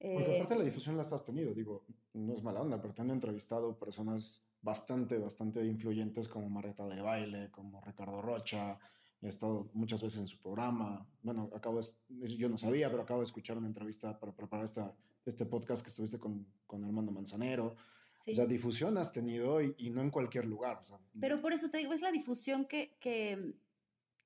[0.00, 3.10] Porque aparte la difusión la has tenido, digo, no es mala onda, pero te han
[3.10, 8.78] entrevistado personas bastante, bastante influyentes como Marreta de Baile, como Ricardo Rocha,
[9.20, 13.20] he estado muchas veces en su programa, bueno, acabo de, yo no sabía, pero acabo
[13.20, 14.94] de escuchar una entrevista para preparar esta,
[15.24, 17.74] este podcast que estuviste con, con Armando Manzanero,
[18.28, 18.32] Sí.
[18.32, 20.80] O sea, difusión has tenido y, y no en cualquier lugar.
[20.82, 23.54] O sea, Pero por eso te digo, es la difusión que, que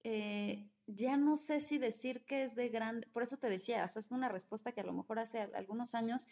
[0.03, 4.01] eh, ya no sé si decir que es de grande, por eso te decía, eso
[4.01, 6.27] es una respuesta que a lo mejor hace algunos años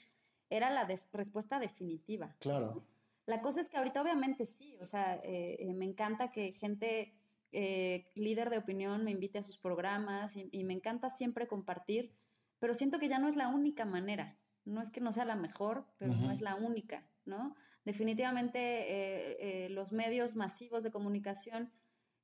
[0.48, 2.34] era la respuesta definitiva.
[2.40, 2.84] Claro.
[3.26, 7.14] La cosa es que ahorita obviamente sí, o sea, eh, me encanta que gente
[7.52, 12.12] eh, líder de opinión me invite a sus programas y, y me encanta siempre compartir,
[12.58, 14.39] pero siento que ya no es la única manera.
[14.64, 16.20] No es que no sea la mejor, pero uh -huh.
[16.20, 17.04] no es la única.
[17.24, 17.56] ¿no?
[17.84, 19.36] Definitivamente eh,
[19.66, 21.72] eh, los medios masivos de comunicación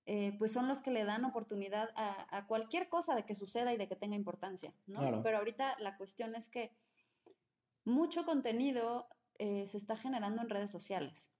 [0.05, 3.73] eh, pues son los que le dan oportunidad a, a, cualquier cosa de que suceda
[3.73, 5.01] y de que tenga importancia, ¿no?
[5.01, 5.21] Claro.
[5.25, 6.71] Pero ahorita la cuestión es que
[7.85, 9.09] mucho contenido
[9.39, 11.31] se está generando en redes sociales.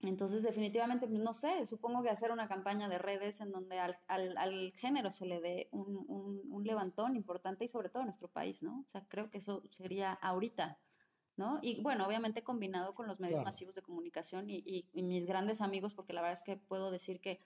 [0.00, 4.36] Entonces, definitivamente, no sé, supongo que hacer una campaña de redes en donde al, al,
[4.36, 8.28] al género se le dé un, un, un, levantón importante y sobre todo en nuestro
[8.28, 8.84] país, ¿no?
[8.86, 10.78] O sea, creo que eso sería ahorita
[11.38, 11.60] ¿no?
[11.62, 13.46] Y bueno, obviamente combinado con los medios claro.
[13.46, 16.90] masivos de comunicación y, y, y, mis grandes amigos, porque la verdad es que puedo
[16.90, 17.40] decir que,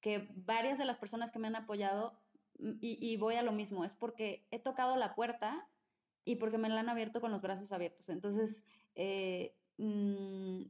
[0.00, 2.18] que varias de las personas que me han apoyado
[2.58, 5.68] mm, y, y voy a lo mismo, es porque he tocado la puerta
[6.24, 8.08] y porque me la han abierto con los brazos abiertos.
[8.08, 8.64] Entonces,
[8.96, 10.62] eh, mm,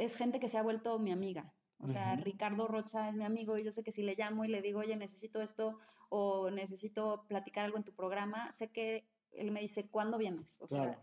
[0.00, 1.52] es gente que se ha vuelto mi amiga.
[1.82, 2.16] O sea.
[2.16, 4.80] Ricardo Rocha es mi amigo y yo sé que si le llamo y le digo,
[4.80, 5.78] oye, necesito esto
[6.10, 10.60] o necesito platicar algo en tu programa, sé que él me dice, ¿cuándo vienes?
[10.60, 11.00] O sea,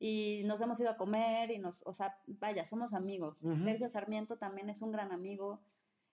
[0.00, 3.44] y nos hemos ido a comer y nos, o sea, vaya, somos amigos.
[3.62, 5.60] Sergio Sarmiento también es un gran amigo.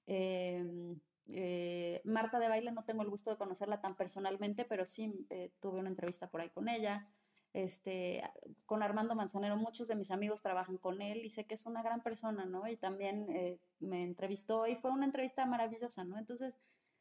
[0.06, 0.96] Eh,
[1.28, 5.52] eh, Marta de Baile no tengo el gusto de conocerla tan personalmente, pero sí eh,
[5.60, 7.08] tuve una entrevista por ahí con ella.
[7.56, 8.22] Este,
[8.66, 11.82] con Armando Manzanero, muchos de mis amigos trabajan con él y sé que es una
[11.82, 12.68] gran persona, ¿no?
[12.68, 16.18] Y también eh, me entrevistó y fue una entrevista maravillosa, ¿no?
[16.18, 16.60] Entonces,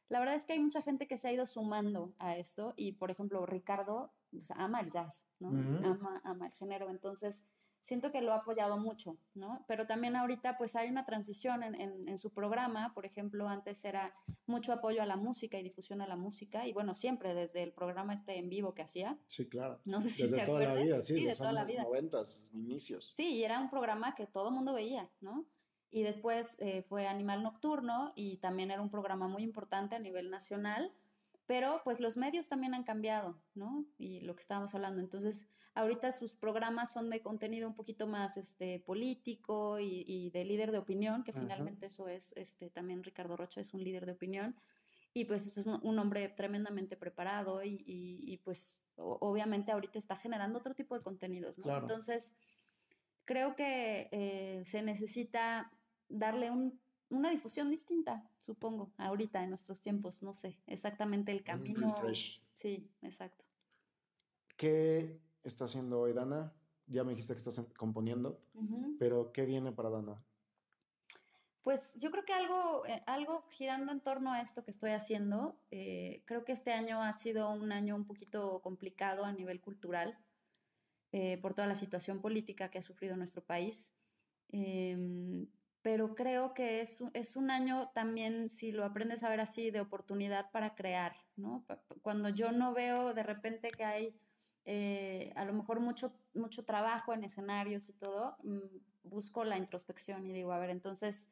[0.09, 2.93] la verdad es que hay mucha gente que se ha ido sumando a esto y,
[2.93, 5.49] por ejemplo, Ricardo pues, ama el jazz, ¿no?
[5.49, 5.85] Ujú.
[5.85, 7.43] ama, ama el género, entonces
[7.85, 9.65] siento que lo ha apoyado mucho, ¿no?
[9.69, 13.85] Pero también ahorita pues hay una transición en, en- en su programa, por ejemplo, antes
[13.85, 14.13] era
[14.47, 17.73] mucho apoyo a la música y difusión a la música y bueno, siempre desde el
[17.73, 19.81] programa este en vivo que hacía, Sí, claro.
[19.85, 20.85] no sé si Desde te toda la acuerdas.
[20.85, 21.83] vida, sí, de los toda la vida.
[21.85, 23.13] noventas, inicios.
[23.15, 25.45] Sí, y era un programa que todo mundo veía, ¿no?
[25.91, 30.29] Y después eh, fue Animal Nocturno y también era un programa muy importante a nivel
[30.31, 30.91] nacional,
[31.47, 33.85] pero pues los medios también han cambiado, ¿no?
[33.99, 35.01] Y lo que estábamos hablando.
[35.01, 40.45] Entonces, ahorita sus programas son de contenido un poquito más este, político y, y de
[40.45, 41.41] líder de opinión, que Ajá.
[41.41, 44.57] finalmente eso es, este, también Ricardo Rocha es un líder de opinión.
[45.13, 49.99] Y pues es un, un hombre tremendamente preparado y, y- y, pues o- obviamente ahorita
[49.99, 51.65] está generando otro tipo de contenidos, ¿no?
[51.65, 51.83] Claro.
[51.83, 52.35] Entonces,
[53.25, 55.71] creo que eh, se necesita
[56.09, 56.81] darle un-
[57.15, 61.89] una difusión distinta, supongo, ahorita en nuestros tiempos, no sé, exactamente el Un camino.
[61.89, 62.43] refresh.
[62.53, 63.45] Sí, exacto.
[64.57, 66.53] ¿Qué está haciendo hoy Dana?
[66.87, 68.97] Ya me dijiste que estás em- componiendo, Ujú.
[68.99, 70.25] pero ¿qué viene para Dana?
[71.63, 75.57] Pues yo creo que algo, eh, algo girando en torno a esto que estoy haciendo,
[75.71, 80.19] eh, creo que este año ha sido un año un poquito complicado a nivel cultural
[81.13, 83.93] eh, por toda la situación política que ha sufrido nuestro país.
[85.85, 89.71] Pero creo que es, un- es un año también, si lo aprendes a ver así,
[89.71, 91.63] de oportunidad para crear, ¿no?
[92.01, 94.19] Cuando yo no veo de repente que hay
[94.65, 100.25] eh, a lo mejor mucho, mucho trabajo en escenarios y todo, mm, busco la introspección
[100.25, 101.29] y digo, a ver, entonces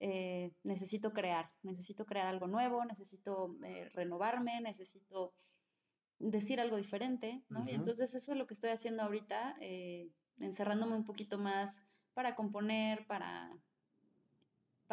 [0.00, 5.34] eh, necesito crear, necesito crear algo nuevo, necesito eh, renovarme, necesito
[6.18, 7.58] decir algo diferente, ¿no?
[7.68, 9.56] Y entonces eso es lo que estoy haciendo ahorita,
[10.38, 11.82] encerrándome un poquito más
[12.14, 13.50] para componer, para,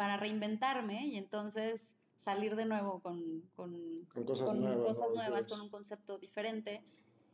[0.00, 4.78] para reinventarme y entonces salir de nuevo con, con, Con cosas con nuevas.
[4.78, 5.52] cosas nuevos nuevas, retos.
[5.58, 6.82] con un concepto diferente.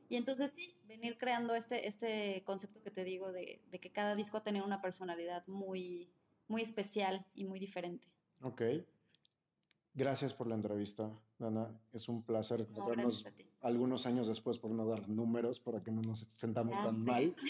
[0.09, 4.17] Y entonces sí, venir creando este, este concepto que te digo de, de que cada
[4.17, 6.11] disco tenido una personalidad muy,
[6.49, 8.09] muy especial y muy diferente.
[8.43, 8.63] Ok.
[9.95, 11.09] Gracias por la entrevista,
[11.39, 11.71] Dana.
[11.93, 13.49] Es un placer No, encontrarnos gracias a ti.
[13.67, 17.11] Algunos años después por no dar números, para que no nos sentamos Ya tan sé.
[17.11, 17.37] mal.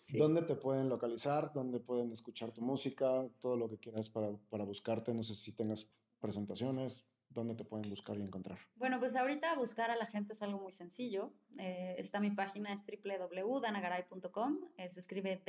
[0.00, 0.18] Sí.
[0.18, 1.52] ¿Dónde te pueden localizar?
[1.52, 3.26] ¿Dónde pueden escuchar tu música?
[3.38, 5.14] Todo lo que quieras para, para buscarte.
[5.14, 5.88] No sé si tengas
[6.20, 7.06] presentaciones.
[7.28, 8.58] ¿Dónde te pueden buscar y encontrar?
[8.74, 11.32] Bueno, pues ahorita buscar a la gente es algo muy sencillo.
[11.58, 14.58] Eh, está mi página, es www.danagaray.com.
[14.76, 15.40] Eh, se escribe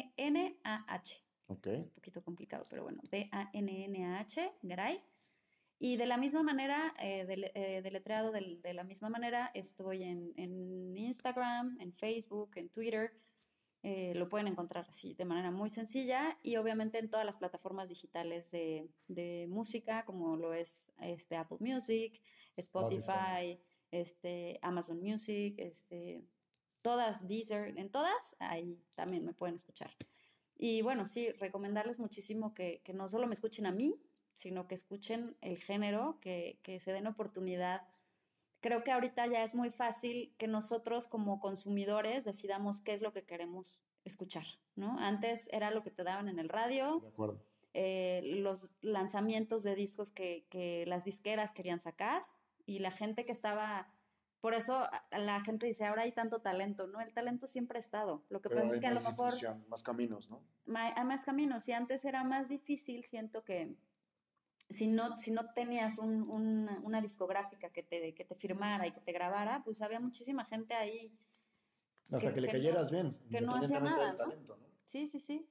[0.00, 1.24] D-A-N-N-A-H.
[1.48, 1.66] Ok.
[1.66, 5.02] Es un poquito complicado, pero bueno, D-A-N-N-A-H, Garay.
[5.82, 10.02] Y de la misma manera, eh, dele- eh, deletreado del- de, la misma manera, estoy
[10.04, 13.14] en, en Instagram, en Facebook, en Twitter.
[13.82, 17.88] Eh, lo pueden encontrar así de manera muy sencilla y obviamente en todas las plataformas
[17.88, 22.20] digitales de, de música, como lo es este, Apple Music,
[22.56, 23.60] Spotify, Spotify.
[23.90, 26.22] Este, Amazon Music, este,
[26.82, 29.90] todas, Deezer, en todas, ahí también me pueden escuchar.
[30.56, 33.96] Y bueno, sí, recomendarles muchísimo que, que no solo me escuchen a mí,
[34.40, 37.86] sino que escuchen el género, que, que se den oportunidad.
[38.60, 43.12] Creo que ahorita ya es muy fácil que nosotros como consumidores decidamos qué es lo
[43.12, 44.44] que queremos escuchar,
[44.76, 44.98] ¿no?
[44.98, 47.42] Antes era lo que te daban en el radio, De acuerdo.
[47.74, 52.24] eh, los lanzamientos de discos que, que las disqueras querían sacar
[52.66, 53.92] y la gente que estaba...
[54.40, 56.98] Por eso la gente dice, ahora hay tanto talento, ¿no?
[57.02, 58.24] El talento siempre ha estado.
[58.30, 59.32] Lo que Pero pasa es que a lo mejor
[59.68, 60.40] más caminos, ¿no?
[60.74, 61.64] hay más caminos.
[61.64, 63.76] Si antes era más difícil, siento que
[64.70, 68.92] si no, si no tenías un- un- una discográfica que te, que te firmara y
[68.92, 71.12] que te grabara, pues había muchísima gente ahí.
[72.10, 73.10] Hasta Que- que, le que no- cayeras bien.
[73.30, 74.16] que no hacía nada, ¿no?
[74.18, 74.66] talento, ¿no?
[74.84, 75.48] Sí, sí, sí.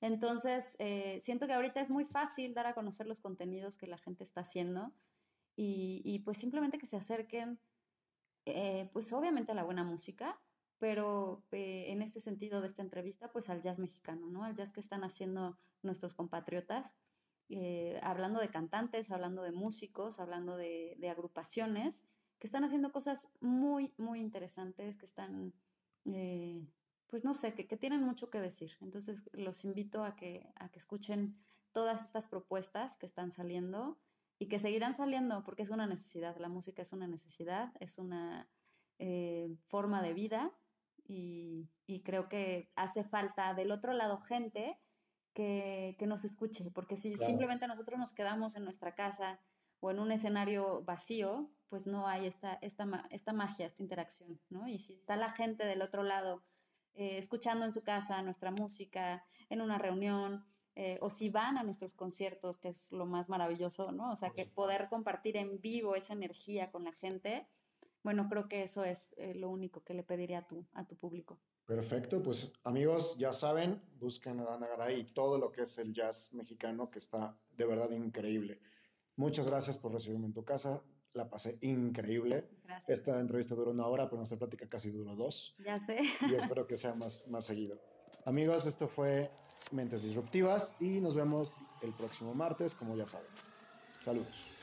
[0.00, 3.98] Entonces, eh, siento que ahorita es muy fácil dar a conocer los contenidos que la
[3.98, 4.92] gente está haciendo
[5.56, 7.58] y, y, pues simplemente que se acerquen,
[8.44, 10.38] eh, pues obviamente a la buena música,
[10.78, 14.44] pero eh, en este sentido de esta entrevista, pues al jazz mexicano, ¿no?
[14.44, 16.94] Al jazz que están haciendo nuestros compatriotas
[17.48, 22.04] eh, hablando de cantantes, hablando de músicos, hablando de, agrupaciones
[22.38, 25.54] que están haciendo cosas muy, muy interesantes, que están,
[26.12, 26.66] eh,
[27.06, 28.72] pues no sé, que, tienen mucho que decir.
[28.80, 31.36] Entonces los invito a que, a que escuchen
[31.72, 33.98] todas estas propuestas que están saliendo
[34.38, 36.36] y que seguirán saliendo porque es una necesidad.
[36.38, 38.48] La música es una necesidad, es una
[38.98, 40.52] eh, forma de vida
[41.06, 41.68] y,
[42.04, 44.78] creo que hace falta del otro lado gente
[45.36, 49.38] que, nos escuche, porque si simplemente nosotros nos quedamos en nuestra casa
[49.80, 54.66] o en un escenario vacío, pues no hay esta, esta, esta magia, esta interacción, ¿no?
[54.66, 56.42] Y si está la gente del otro lado
[56.94, 61.64] eh, escuchando en su casa nuestra música, en una reunión, eh, o si van a
[61.64, 64.12] nuestros conciertos, que es lo más maravilloso, ¿no?
[64.12, 67.46] O sea, que poder compartir en vivo esa energía con la gente,
[68.02, 70.96] bueno, creo que eso es eh, lo único que le pediría a tu, a tu
[70.96, 71.38] público.
[71.66, 75.92] Perfecto, pues amigos, ya saben, busquen a Dana Garay y todo lo que es el
[75.92, 78.60] jazz mexicano, que está de verdad increíble.
[79.16, 80.80] Muchas gracias por recibirme en tu casa,
[81.12, 82.48] la pasé increíble.
[82.64, 83.00] Gracias.
[83.00, 85.56] Esta entrevista duró una hora, pero nuestra plática casi duró dos.
[85.64, 86.00] Ya sé.
[86.30, 87.80] Y espero que sea más, más seguido.
[88.24, 89.30] Amigos, esto fue
[89.72, 93.28] Mentes Disruptivas y nos vemos el próximo martes, como ya saben.
[93.98, 94.55] Saludos.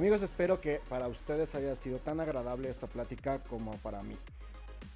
[0.00, 4.16] Amigos, espero que para ustedes haya sido tan agradable esta plática como para mí.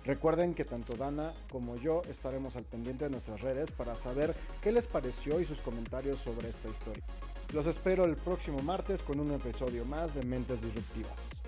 [0.03, 4.73] Recuerden que tanto Dana como yo estaremos al pendiente de nuestras redes para saber qué
[4.73, 7.05] les pareció y sus comentarios sobre esta historia.
[7.53, 11.43] Los espero el próximo martes con un episodio más de Mentes Disruptivas.